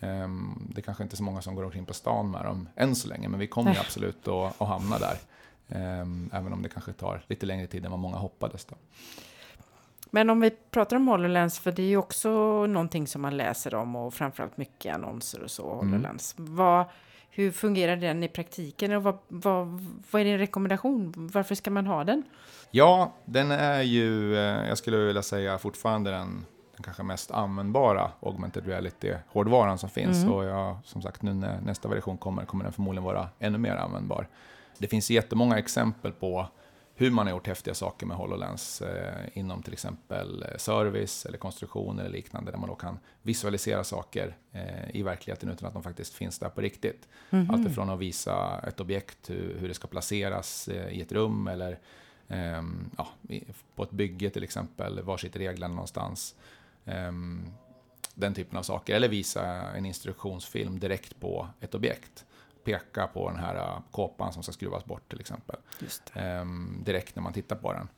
[0.00, 2.94] Ehm, det kanske inte är så många som går omkring på stan med dem än
[2.94, 5.16] så länge, men vi kommer ju absolut att, att hamna där.
[5.68, 8.64] Ehm, även om det kanske tar lite längre tid än vad många hoppades.
[8.64, 8.76] Då.
[10.10, 12.30] Men om vi pratar om HoloLens, för det är ju också
[12.66, 15.86] någonting som man läser om och framförallt mycket annonser och så, Mm.
[15.92, 16.34] HoloLens.
[16.38, 16.84] Vad,
[17.40, 21.12] hur fungerar den i praktiken och vad, vad, vad är din rekommendation?
[21.16, 22.22] Varför ska man ha den?
[22.70, 28.10] Ja, den är ju, eh, jag skulle vilja säga fortfarande den, den kanske mest användbara
[28.20, 30.22] augmented reality-hårdvaran som finns.
[30.22, 30.34] Mm.
[30.34, 33.76] Och jag, som sagt, nu när nästa version kommer, kommer den förmodligen vara ännu mer
[33.76, 34.28] användbar.
[34.78, 36.46] Det finns jättemånga exempel på
[37.00, 41.38] hur man har gjort häftiga saker med HoloLens eh, inom till exempel eh, service eller
[41.38, 45.82] konstruktion eller liknande, där man då kan visualisera saker eh, i verkligheten utan att de
[45.82, 47.08] faktiskt finns där på riktigt.
[47.30, 47.50] Mhm.
[47.50, 51.46] Allt ifrån att visa ett objekt, hur, hur det ska placeras eh, i ett rum
[51.46, 51.78] eller
[52.28, 53.08] ehm, ja,
[53.74, 56.34] på ett bygge till exempel, var sitter reglerna någonstans?
[56.84, 57.52] Ehm,
[58.14, 58.94] den typen av saker.
[58.94, 62.24] Eller visa en instruktionsfilm direkt på ett objekt.
[62.64, 65.56] Peka på den här eh, kåpan som ska skruvas bort till exempel.
[66.14, 67.88] Ehm, direkt när man tittar på den.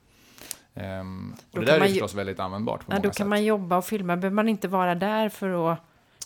[0.75, 3.17] Ehm, och det där är förstås väldigt användbart på Ja, många då sätt.
[3.17, 4.17] kan man jobba och filma.
[4.17, 5.79] Behöver man inte vara där för att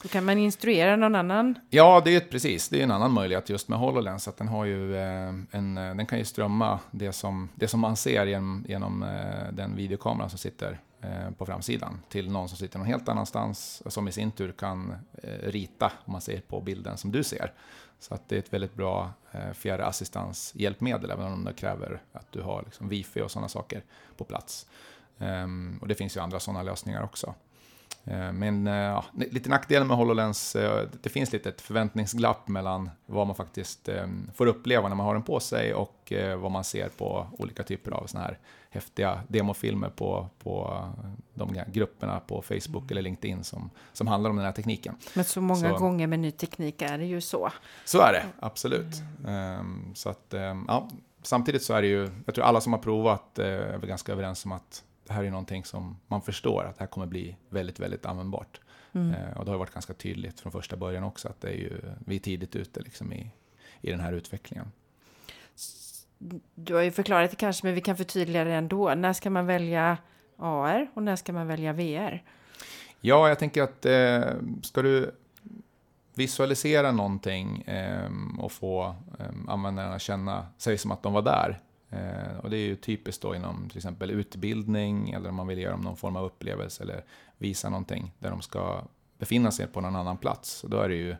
[0.03, 1.55] Då kan man instruera någon annan?
[1.71, 2.69] Ja, det är precis.
[2.69, 4.29] Det är en annan möjlighet just med HoloLens.
[4.29, 7.81] Att den, har ju, eh, en, eh, den kan ju strömma det som, det som
[7.81, 12.59] man ser genom, genom eh, den videokameran som sitter Eh, på framsidan till någon som
[12.59, 16.61] sitter någon helt annanstans som i sin tur kan eh, rita, om man ser på
[16.61, 17.53] bilden som du ser.
[17.99, 22.43] Så att det är ett väldigt bra eh, fjärrassistanshjälpmedel, även om det kräver att du
[22.43, 23.83] har liksom wifi och sådana saker
[24.17, 24.67] på plats.
[25.19, 27.35] Ehm, och det finns ju andra sådana lösningar också.
[28.33, 30.57] Men ja, lite nackdelen med HoloLens,
[31.03, 35.15] det finns lite ett förväntningsglapp mellan vad man faktiskt ehm, får uppleva när man har
[35.15, 38.39] den på sig och vad man ser på olika typer av sådana här
[38.77, 40.85] häftiga demofilmer på, på
[41.35, 42.91] de grupperna på Facebook mm.
[42.91, 44.97] eller LinkedIn som, som handlar om den här tekniken.
[45.15, 47.51] Men så många så, gånger med ny teknik är det ju så.
[47.85, 49.03] Så är det, absolut.
[49.27, 49.95] Mm.
[49.95, 50.35] Så att,
[50.69, 50.89] ja,
[51.23, 54.45] samtidigt så är det ju, jag tror alla som har provat är väl ganska överens
[54.45, 57.81] om att det här är någonting som man förstår att det här kommer bli väldigt,
[57.81, 58.61] väldigt användbart.
[58.93, 59.15] Mm.
[59.15, 61.81] Eh, och det har varit ganska tydligt från första början också att det är ju,
[62.07, 63.31] vi är tidigt ute liksom i,
[63.81, 64.73] i den här utvecklingen.
[66.55, 68.95] Du har ju förklarat det kanske, men vi kan förtydliga det ändå.
[68.95, 69.99] När ska man välja
[70.37, 72.23] AR och när ska man välja VR?
[73.01, 75.15] Ja, jag tänker att eh, ska du
[76.15, 82.39] visualisera någonting eh, och få eh, användarna känna sig som att de var där, Eh,
[82.43, 85.69] och det är ju typiskt då inom till exempel utbildning eller om man vill ge
[85.69, 87.05] dem någon form av upplevelse eller
[87.39, 88.83] visa någonting där de ska
[89.19, 90.65] befinna sig på någon annan plats.
[90.69, 91.17] Då är det ju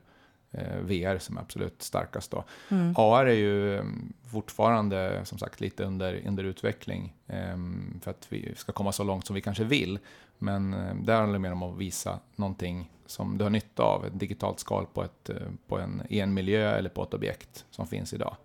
[0.81, 2.45] VR som är absolut starkast då.
[2.69, 2.95] Mm.
[2.97, 7.57] AR är ju mm, fortfarande som sagt lite under, under utveckling eh,
[8.03, 9.99] för att vi ska komma så långt som vi kanske vill.
[10.39, 14.07] Men eh, där handlar det mer om att visa någonting som du har nytta av,
[14.07, 15.37] ett digitalt skal på, ett, eh,
[15.69, 18.37] på en, i en miljö eller på ett objekt som finns idag.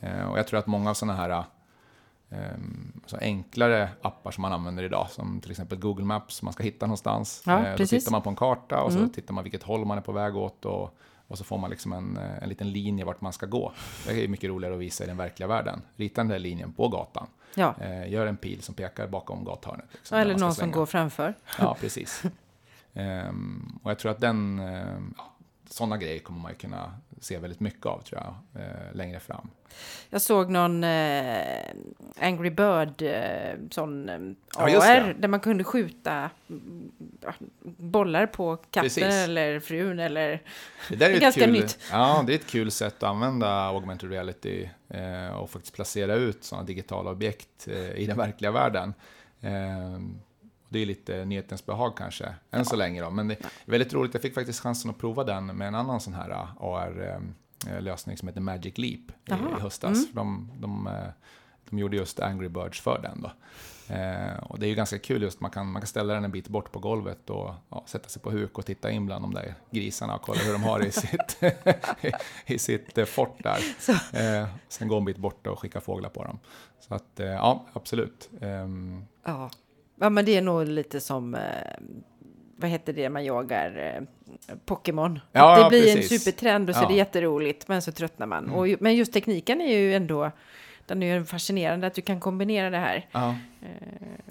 [0.00, 1.44] Eh, och jag tror att många av sådana här
[2.28, 6.62] um, så enklare appar som man använder idag, som till exempel Google Maps, man ska
[6.62, 7.42] hitta någonstans.
[7.46, 9.08] Ja, eh, då tittar man på en karta och mm.
[9.08, 10.96] så tittar man vilket håll man är på väg åt och,
[11.28, 13.72] och så får man liksom en, eh, en liten linje vart man ska gå.
[14.06, 15.82] Det är mycket roligare att visa i den verkliga världen.
[15.96, 17.26] Rita den där linjen på gatan.
[17.54, 17.74] Ja.
[17.80, 19.86] Eh, gör en pil som pekar bakom gathörnet.
[19.92, 21.34] Liksom, eller någon som går framför.
[21.58, 22.22] Ja, precis.
[22.92, 24.98] um, och jag tror att den, uh,
[25.70, 29.50] sådana grejer kommer man ju kunna se väldigt mycket av tror jag, eh, längre fram.
[30.10, 31.64] Jag såg någon eh,
[32.20, 34.14] Angry Bird eh, sån eh,
[34.56, 36.30] AR där man kunde skjuta
[37.62, 39.04] bollar på katten Precis.
[39.04, 40.42] eller frun eller...
[40.88, 41.78] Det där är, är ganska kul, nytt.
[41.90, 46.44] Ja, det är ett kul sätt att använda augmented reality eh, och faktiskt placera ut
[46.44, 48.94] sådana digitala objekt eh, i den verkliga världen.
[50.74, 52.64] Eh, det är lite nyhetens behag kanske, än ja.
[52.64, 53.02] så länge.
[53.02, 53.10] Då.
[53.10, 56.00] Men det är väldigt roligt, jag fick faktiskt chansen att prova den med en annan
[56.00, 59.98] sån här äh, AR-lösning äh, som heter Magic Leap i, i höstas.
[59.98, 60.08] Mm.
[60.12, 60.92] De, de, äh,
[61.70, 63.22] de gjorde just Angry Birds för den.
[63.22, 63.30] Då.
[63.88, 66.30] Eh, och det är ju ganska kul just man kan, man kan ställa den en
[66.30, 69.34] bit bort på golvet och ja, sätta sig på huk och titta in bland de
[69.34, 71.38] där grisarna och kolla hur de har det i sitt,
[72.46, 73.58] i sitt fort där.
[74.12, 76.38] Eh, sen gå en bit bort och skicka fåglar på dem.
[76.80, 78.30] Så att eh, ja, absolut.
[78.40, 79.50] Ehm, ja.
[80.04, 81.40] Ja, men det är nog lite som, eh,
[82.56, 85.20] vad heter det man jagar, eh, Pokémon.
[85.32, 86.12] Ja, det blir precis.
[86.12, 86.84] en supertrend och så ja.
[86.84, 88.44] är det jätteroligt, men så tröttnar man.
[88.44, 88.54] Mm.
[88.54, 90.30] Och, men just tekniken är ju ändå,
[90.86, 93.08] den är ju fascinerande att du kan kombinera det här.
[93.12, 93.34] Ja.
[93.62, 93.68] Eh,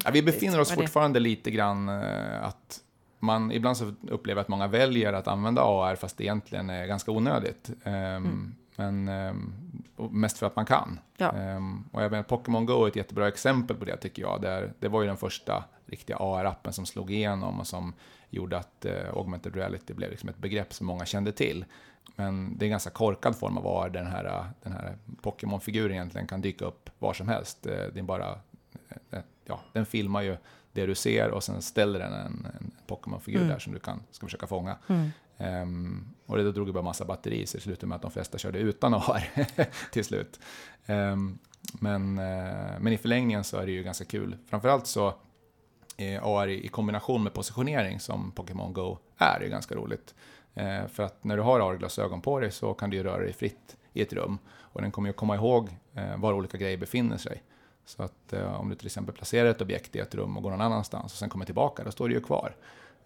[0.03, 1.23] ja vi befinner oss fortfarande det?
[1.23, 2.79] lite grann eh, att
[3.19, 7.11] man ibland så upplever att många väljer att använda AR fast det egentligen är ganska
[7.11, 7.71] onödigt.
[7.83, 8.55] Um, mm.
[8.75, 9.53] Men um,
[9.97, 10.99] mest för att man kan.
[11.17, 11.55] Ja.
[11.55, 14.41] Um, och menar, Pokémon Go är ett jättebra exempel på det tycker jag.
[14.41, 17.93] Där, det var ju den första riktiga AR-appen som slog igenom och som
[18.29, 21.65] gjorde att uh, augmented reality blev liksom ett begrepp som många kände till.
[22.15, 26.27] Men det är en ganska korkad form av AR, den här, den här Pokémon-figuren egentligen
[26.27, 27.67] kan dyka upp var som helst.
[27.67, 30.37] Uh, det är bara, uh, ja, den filmar ju
[30.71, 33.49] det du ser och sen ställer den en, en Pokémon-figur mm.
[33.49, 34.77] där som du kan, ska försöka fånga.
[34.87, 35.11] Mm.
[35.61, 38.37] Um, och det drog ju bara massa batteri så det slutade med att de flesta
[38.37, 39.23] körde utan AR
[39.91, 40.39] till slut.
[40.85, 41.39] Ehm,
[41.79, 44.37] men, eh, men i förlängningen så är det ju ganska kul.
[44.49, 45.07] Framförallt så
[45.97, 50.15] eh, är AR i kombination med positionering som Pokémon Go är, är ganska roligt.
[50.53, 53.33] Eh, för att när du har AR-glasögon på dig så kan du ju röra dig
[53.33, 55.77] fritt i ett rum och den kommer ju komma ihåg
[56.17, 57.43] var olika grejer befinner sig.
[57.85, 60.61] Så att om du till exempel placerar ett objekt i ett rum och går någon
[60.61, 62.55] annanstans och sen kommer tillbaka, då står det ju kvar.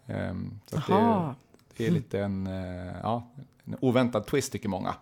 [0.06, 1.34] Ehm, så det,
[1.78, 3.28] det är lite en, eh, ja,
[3.64, 4.94] en oväntad twist tycker många.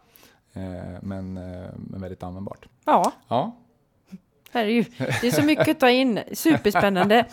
[0.52, 0.62] Eh,
[1.02, 2.66] men, eh, men väldigt användbart.
[2.84, 3.12] Ja.
[3.28, 3.56] ja.
[4.52, 7.26] Det är så mycket att ta in, superspännande.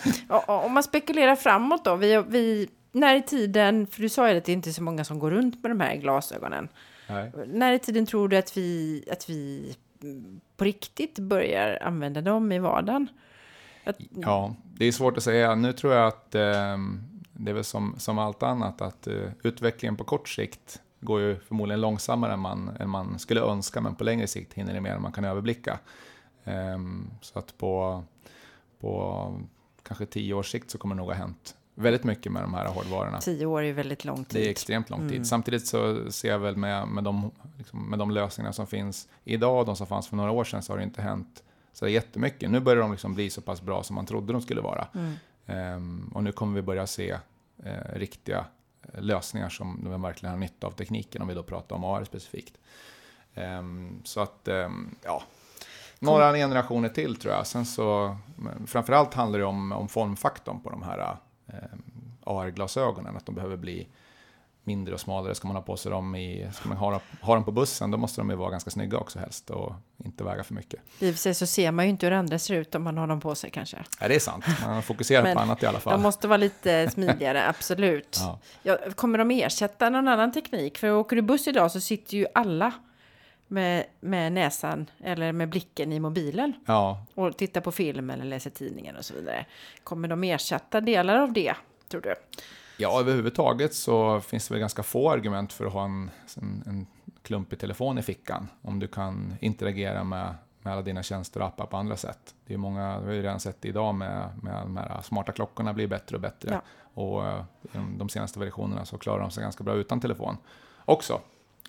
[0.46, 4.46] Om man spekulerar framåt då, vi, vi, när i tiden, för du sa ju att
[4.46, 6.70] det inte är så många som går runt med de här glasögonen.
[7.10, 7.32] Nej.
[7.48, 9.76] När i tiden tror du att vi, att vi
[10.58, 13.08] på riktigt börjar använda dem i vardagen?
[13.84, 13.96] Att...
[14.10, 15.56] Ja, det är svårt att säga.
[15.56, 16.36] Nu tror jag att
[17.44, 21.40] det är väl som, som allt annat att uh, utvecklingen på kort sikt går ju
[21.40, 24.92] förmodligen långsammare än man, än man skulle önska, men på längre sikt hinner det mer
[24.92, 25.80] än man kan överblicka.
[26.44, 28.04] Um, så att på,
[28.80, 29.34] på
[29.84, 32.66] kanske tio års sikt så kommer det nog ha hänt väldigt mycket med de här
[32.66, 33.22] hårdvarorna.
[33.22, 34.42] Tio år är ju väldigt lång tid.
[34.42, 35.12] Det är extremt lång tid.
[35.12, 35.26] Mm.
[35.26, 39.60] Samtidigt så ser jag väl med, med, de, liksom, med de lösningar som finns idag
[39.60, 42.52] och de som fanns för några år sedan så har det inte hänt så jättemycket.
[42.52, 44.88] Nu börjar de liksom bli så pass bra som man trodde de skulle vara.
[44.94, 45.14] Mm.
[45.76, 47.18] Um, och nu kommer vi börja se
[47.66, 48.46] uh, riktiga
[48.94, 52.04] eh, lösningar som de verkligen har nytta av tekniken, om vi då pratar om AR
[52.04, 52.58] specifikt.
[53.36, 55.24] Um, så att, um, ja,
[56.00, 57.48] några generationer till tror jag.
[57.48, 58.18] Sen så,
[58.66, 61.18] framförallt handlar det om, om formfaktorn på de här
[62.24, 63.88] AR-glasögonen, att de behöver bli
[64.64, 65.36] mindre och smalare.
[65.36, 67.98] Ska man ha på sig dem i, ska man ha, ha dem på bussen, då
[67.98, 69.74] måste de ju vara ganska snygga också helst och
[70.06, 70.80] inte väga för mycket.
[71.00, 72.98] I och för sig så ser man ju inte hur andra ser ut om man
[72.98, 73.78] har dem på sig kanske.
[74.00, 74.46] Ja, det är sant.
[74.66, 75.94] Man fokuserar på annat i alla fall.
[75.94, 78.18] De måste vara lite smidigare, absolut.
[78.20, 78.40] Ja.
[78.64, 80.78] Ja, kommer de ersätta någon annan teknik?
[80.78, 82.74] För åker du buss idag så sitter ju alla
[83.48, 86.54] med, med näsan eller med blicken i mobilen.
[86.66, 87.06] Ja.
[87.16, 89.46] Och tittar på film eller läser tidningen och så vidare.
[89.84, 91.54] Kommer de ersätta delar av det,
[91.90, 92.16] tror du?
[92.78, 96.88] Ja, överhuvudtaget så finns det väl ganska få argument för att ha en, en, en
[97.24, 98.48] klumpig telefon i fickan.
[98.62, 102.36] Om du kan interagera med, med alla dina tjänster och appar på andra sätt.
[102.46, 105.32] Det är många, vi har ju redan sett det idag med, med de här smarta
[105.32, 106.50] klockorna blir bättre och bättre.
[106.52, 106.62] Ja.
[107.02, 110.38] Och eh, de, de senaste versionerna så klarar de sig ganska bra utan telefon
[110.86, 111.22] också.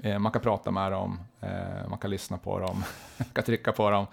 [0.03, 2.85] Eh, man kan prata med dem, eh, man kan lyssna på dem,
[3.17, 4.07] man kan trycka på dem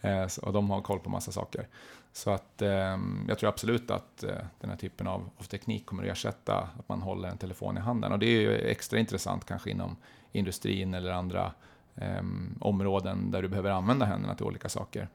[0.00, 1.66] eh, och de har koll på massa saker.
[2.12, 6.02] Så att ehm, jag tror absolut att eh, den här typen av, av, teknik kommer
[6.02, 8.12] att ersätta att man håller en telefon i handen.
[8.12, 9.96] Och det är ju extra intressant kanske inom
[10.32, 11.52] industrin eller andra
[11.96, 15.08] ehm, områden där du behöver använda händerna till olika saker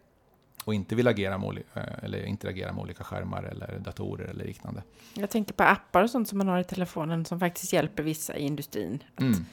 [0.66, 4.84] och inte vill agera med, eh, eller interagera med olika skärmar eller datorer eller liknande.
[5.14, 8.36] Jag tänker på appar och sånt som man har i telefonen som faktiskt hjälper vissa
[8.36, 9.04] i industrin.
[9.20, 9.46] Mm.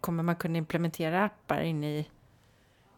[0.00, 2.08] Kommer man kunna implementera appar in i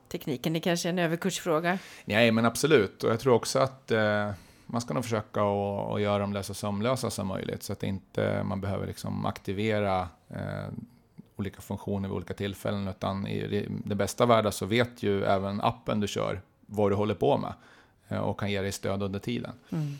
[0.08, 0.52] tekniken?
[0.52, 1.78] Det kanske är en överkursfråga?
[2.04, 3.04] Nej, men absolut.
[3.04, 4.30] Och jag tror också att eh,
[4.66, 8.60] man ska nog försöka att göra dem så sömlösa som möjligt så att inte man
[8.60, 10.68] behöver liksom aktivera eh,
[11.36, 12.88] olika funktioner vid olika tillfällen.
[12.88, 17.14] Utan i det bästa världen så vet ju även appen du kör vad du håller
[17.14, 17.54] på med
[18.08, 19.52] eh, och kan ge dig stöd under tiden.
[19.70, 19.98] Mm.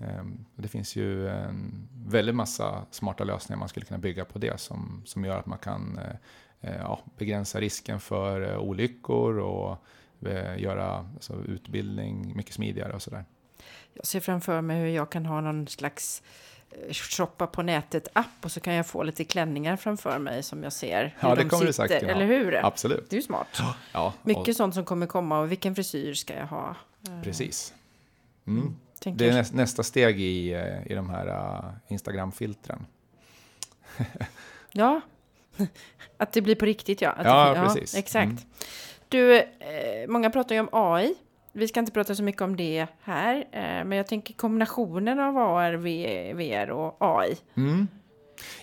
[0.00, 4.60] Ehm, det finns ju en väldigt massa smarta lösningar man skulle kunna bygga på det
[4.60, 6.16] som, som gör att man kan Eh,
[6.78, 9.78] ja, begränsa risken för eh, olyckor och
[10.26, 13.24] eh, göra alltså, utbildning mycket smidigare och sådär.
[13.94, 16.22] Jag ser framför mig hur jag kan ha någon slags
[16.92, 21.02] shoppa på nätet-app och så kan jag få lite klänningar framför mig som jag ser
[21.18, 22.66] hur ja, det de kommer sitter, du eller hur?
[22.66, 23.10] Absolut.
[23.10, 23.62] Det är ju smart.
[23.92, 24.56] Ja, Mycket och...
[24.56, 26.76] sånt som kommer komma och vilken frisyr ska jag ha?
[27.22, 27.74] Precis.
[28.46, 28.76] Mm.
[29.04, 30.54] Det är nästa steg i,
[30.86, 32.86] i de här uh, Instagram-filtren.
[34.72, 35.00] ja,
[36.16, 37.10] Att det blir på riktigt, ja.
[37.10, 37.94] Att ja, det, precis.
[37.94, 38.24] exakt.
[38.26, 38.44] Mm.
[39.08, 41.14] Du, eh, många pratar ju om AI.
[41.52, 45.38] Vi ska inte prata så mycket om det här, eh, men jag tänker kombinationen av
[45.38, 45.76] AR,
[46.34, 47.36] VR och AI.
[47.54, 47.88] Mm.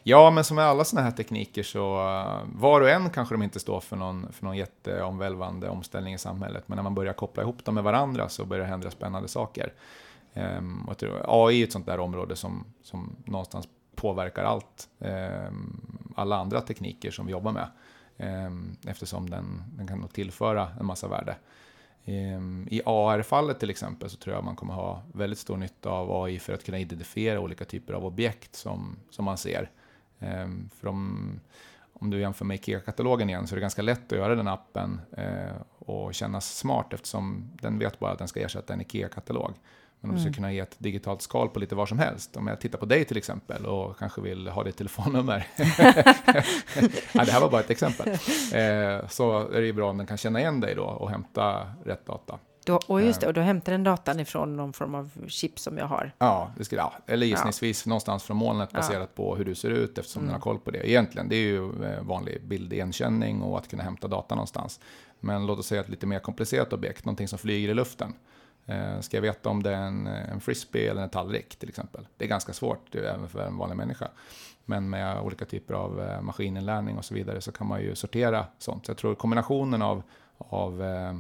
[0.04, 3.44] Ja, men som med alla sådana här tekniker så uh, var och en kanske de
[3.44, 7.44] inte står för någon, för någon jätteomvälvande omställning i samhället, men när man börjar koppla
[7.44, 9.74] ihop dem med varandra så börjar det hända spännande saker.
[10.34, 10.90] Um,
[11.28, 17.12] AI är ett sånt där område som, som någonstans påverkar allt, um, alla andra tekniker
[17.12, 17.68] som vi jobbar med.
[18.18, 21.36] Ehm, eftersom den, den kan tillföra en massa värde.
[22.06, 26.24] Ehm, I AR-fallet till exempel så tror jag man kommer ha väldigt stor nytta av
[26.24, 29.70] AI för att kunna identifiera olika typer av objekt som, som man ser.
[30.20, 31.30] Ehm, för om,
[31.94, 35.02] om du jämför med IKEA-katalogen igen så är det ganska lätt att göra den appen
[35.12, 39.54] eh, och kännas smart eftersom den vet bara att den ska ersätta en IKEA-katalog.
[40.04, 40.34] Men om du ska mm.
[40.34, 42.38] kunna ge ett digitalt skal på lite var som helst.
[42.38, 45.48] Om jag tittar på dig till exempel och kanske vill ha ditt telefonnummer.
[47.14, 48.10] ja, det här var bara ett exempel.
[48.54, 51.68] Eh, så är det ju bra om den kan känna igen dig då och hämta
[51.86, 52.40] rätt data.
[52.66, 55.78] Då, och just det, och då hämtar den datan ifrån någon form av chip som
[55.78, 56.12] jag har.
[56.18, 57.90] Ja, det ska, ja eller gissningsvis ja.
[57.90, 59.24] någonstans från molnet baserat ja.
[59.24, 60.28] på hur du ser ut eftersom mm.
[60.28, 60.90] den har koll på det.
[60.90, 64.80] Egentligen, det är ju eh, vanlig bildigenkänning och att kunna hämta data någonstans.
[65.20, 68.14] Men låt oss säga ett lite mer komplicerat objekt, någonting som flyger i luften.
[68.66, 72.08] Eh, ska jag veta om det är en, en frisbee eller en tallrik till exempel?
[72.18, 74.08] Det är ganska svårt även för en vanlig människa.
[74.66, 78.46] Men med olika typer av eh, maskininlärning och så vidare så kan man ju sortera
[78.60, 78.86] sånt.
[78.86, 80.04] Så jag tror kombinationen av,
[80.38, 81.14] av eh,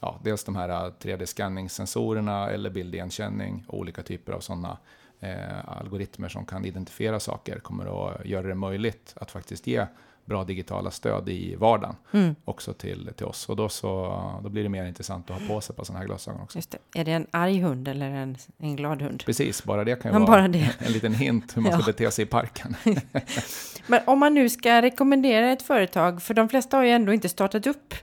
[0.00, 4.78] ja, dels de här 3D-scanningssensorerna eller bildigenkänning och olika typer av sådana
[5.20, 9.86] eh, algoritmer som kan identifiera saker kommer att göra det möjligt att faktiskt ge
[10.26, 12.34] bra digitala stöd i vardagen Mm.
[12.44, 13.48] också till, till oss.
[13.48, 16.06] Och då, så, då blir det mer intressant att ha på sig på sådana här
[16.06, 16.58] glasögon också.
[16.58, 17.00] Just det.
[17.00, 19.22] Är det en arg hund eller en, en glad hund?
[19.26, 20.70] Precis, bara det kan ju Men vara bara det.
[20.86, 21.86] en liten hint hur man ska Ja.
[21.86, 22.76] bete sig i parken.
[23.86, 27.28] Men om man nu ska rekommendera ett företag, för de flesta har ju ändå inte
[27.28, 27.94] startat upp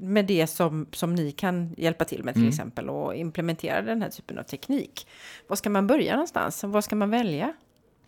[0.00, 2.48] med det som, som ni kan hjälpa till med till Mm.
[2.48, 5.06] exempel och implementera den här typen av teknik.
[5.48, 6.64] Var ska man börja någonstans?
[6.64, 7.52] Vad ska man välja?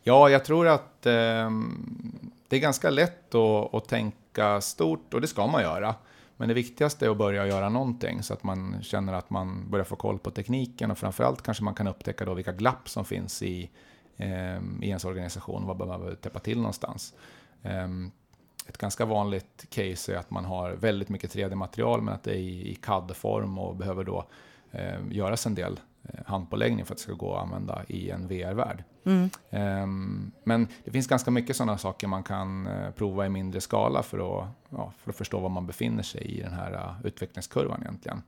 [0.03, 5.27] Ja, jag tror att ehm, det är ganska lätt att, att tänka stort och det
[5.27, 5.95] ska man göra.
[6.37, 9.85] Men det viktigaste är att börja göra någonting så att man känner att man börjar
[9.85, 13.43] få koll på tekniken och framförallt kanske man kan upptäcka då vilka glapp som finns
[13.43, 13.71] i,
[14.17, 15.67] eh, i ens organisation.
[15.67, 17.15] Vad behöver täppa till någonstans?
[17.63, 17.89] Eh,
[18.67, 22.39] ett ganska vanligt case är att man har väldigt mycket 3D-material men att det är
[22.39, 24.27] i, i CAD-form och behöver då
[24.71, 28.29] eh, göras en del eh, handpåläggning för att det ska gå att använda i en
[28.29, 28.85] VR-värld.
[29.05, 29.31] Mm.
[29.51, 34.03] Ehm, Men det finns ganska mycket sådana saker man kan eh, prova i mindre skala
[34.03, 37.83] för att, ja, för att förstå var man befinner sig i den här eh, utvecklingskurvan
[37.83, 38.23] egentligen.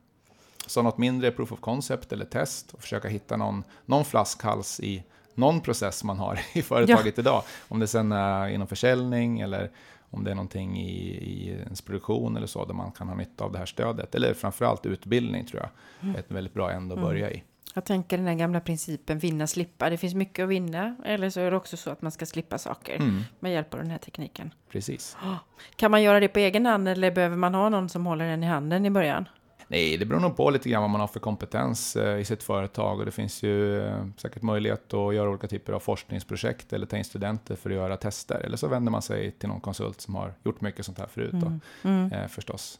[0.67, 5.03] Så något mindre proof of concept eller test och försöka hitta någon, någon flaskhals i
[5.35, 7.43] någon process man har i företaget idag.
[7.67, 9.71] Om det sen är inom försäljning eller
[10.09, 13.43] om det är någonting i, i ens produktion eller så där man kan ha nytta
[13.43, 14.15] av det här stödet.
[14.15, 17.43] Eller framförallt utbildning tror jag är ett väldigt bra ände att börja i.
[17.73, 19.89] Jag tänker den här gamla principen vinna, slippa.
[19.89, 20.95] Det finns mycket att vinna.
[21.05, 23.79] Eller så är det också så att man ska slippa saker Mm, med hjälp av
[23.79, 24.53] den här tekniken.
[24.71, 25.17] precis.
[25.75, 28.43] Kan man göra det på egen hand eller behöver man ha någon som håller den
[28.43, 29.27] i handen i början?
[29.73, 32.43] Nej, det beror nog på lite grann vad man har för kompetens eh, i sitt
[32.43, 36.85] företag och det finns ju eh, säkert möjlighet att göra olika typer av forskningsprojekt eller
[36.85, 38.39] ta in studenter för att göra tester.
[38.39, 41.31] Eller så vänder man sig till någon konsult som har gjort mycket sånt här förut
[41.33, 42.11] då, Mm.
[42.11, 42.79] eh, förstås.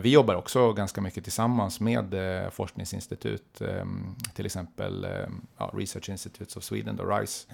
[0.00, 2.14] Vi jobbar också ganska mycket tillsammans med
[2.52, 3.84] forskningsinstitut, eh,
[4.34, 5.10] till exempel eh,
[5.58, 7.46] ja, Research Institutes of Sweden, då, RISE,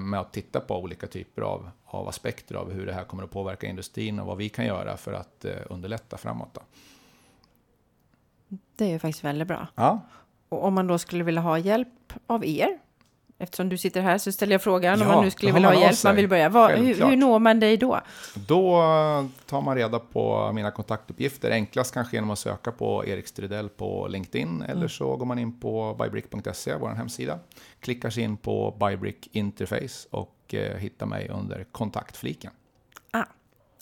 [0.00, 3.30] med att titta på olika typer av, av aspekter av hur det här kommer att
[3.30, 6.54] påverka industrin och vad vi kan göra för att underlätta framåt.
[6.54, 6.60] Då.
[8.76, 9.66] Det är ju faktiskt väldigt bra.
[9.74, 10.00] Ja,
[10.48, 11.88] Och om man då skulle vilja ha hjälp
[12.26, 12.78] av er,
[13.38, 15.74] eftersom du sitter här så ställer jag frågan om Ja, man nu skulle vilja ha
[15.74, 16.14] man hjälp, man sig.
[16.16, 16.48] vill börja.
[16.48, 18.00] Vad, hur, hur når man dig då?
[18.34, 18.82] Då
[19.46, 21.50] tar man reda på mina kontaktuppgifter.
[21.50, 25.60] Enklast kanske genom att söka på Erik Stridell på LinkedIn eller så går man in
[25.60, 27.38] på bybrick.se, vår hemsida.
[27.80, 32.52] Klickar sig in på Bybrick Interface och eh, hittar mig under kontaktfliken.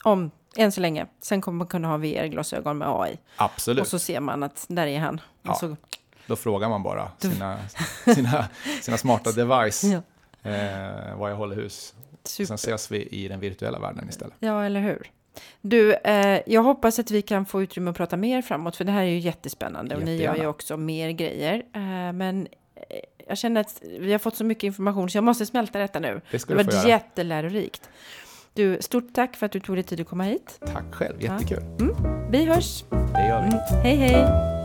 [0.03, 1.05] Om, än så länge.
[1.21, 3.17] Sen kommer man kunna ha VR-glasögon med AI.
[3.35, 3.81] Absolut.
[3.81, 5.21] Och så ser man att där är han.
[5.43, 5.53] Ja.
[5.53, 5.75] Så,
[6.27, 7.57] Då frågar man bara sina,
[8.15, 8.45] sina,
[8.81, 10.01] sina smarta device ja,
[10.51, 11.93] eh, var jag håller hus.
[12.23, 12.45] super.
[12.45, 14.33] Sen ses vi i den virtuella världen istället.
[14.39, 15.11] Ja, eller hur?
[15.61, 18.91] Du, eh, jag hoppas att vi kan få utrymme att prata mer framåt, för det
[18.91, 20.49] här är ju jättespännande och ni gör ju Jättegärna.
[20.49, 21.63] också mer grejer.
[21.73, 22.81] Eh, men eh,
[23.27, 26.21] jag känner att vi har fått så mycket information så jag måste smälta detta nu.
[26.31, 27.89] Det Det var jättelärorikt.
[28.53, 30.59] Du, stort tack för att du tog dig tid att komma hit.
[30.73, 31.63] Tack själv, jättekul.
[32.31, 32.83] Vi hörs.
[32.89, 33.47] Det gör vi.
[33.47, 34.60] Mm, hej, hej!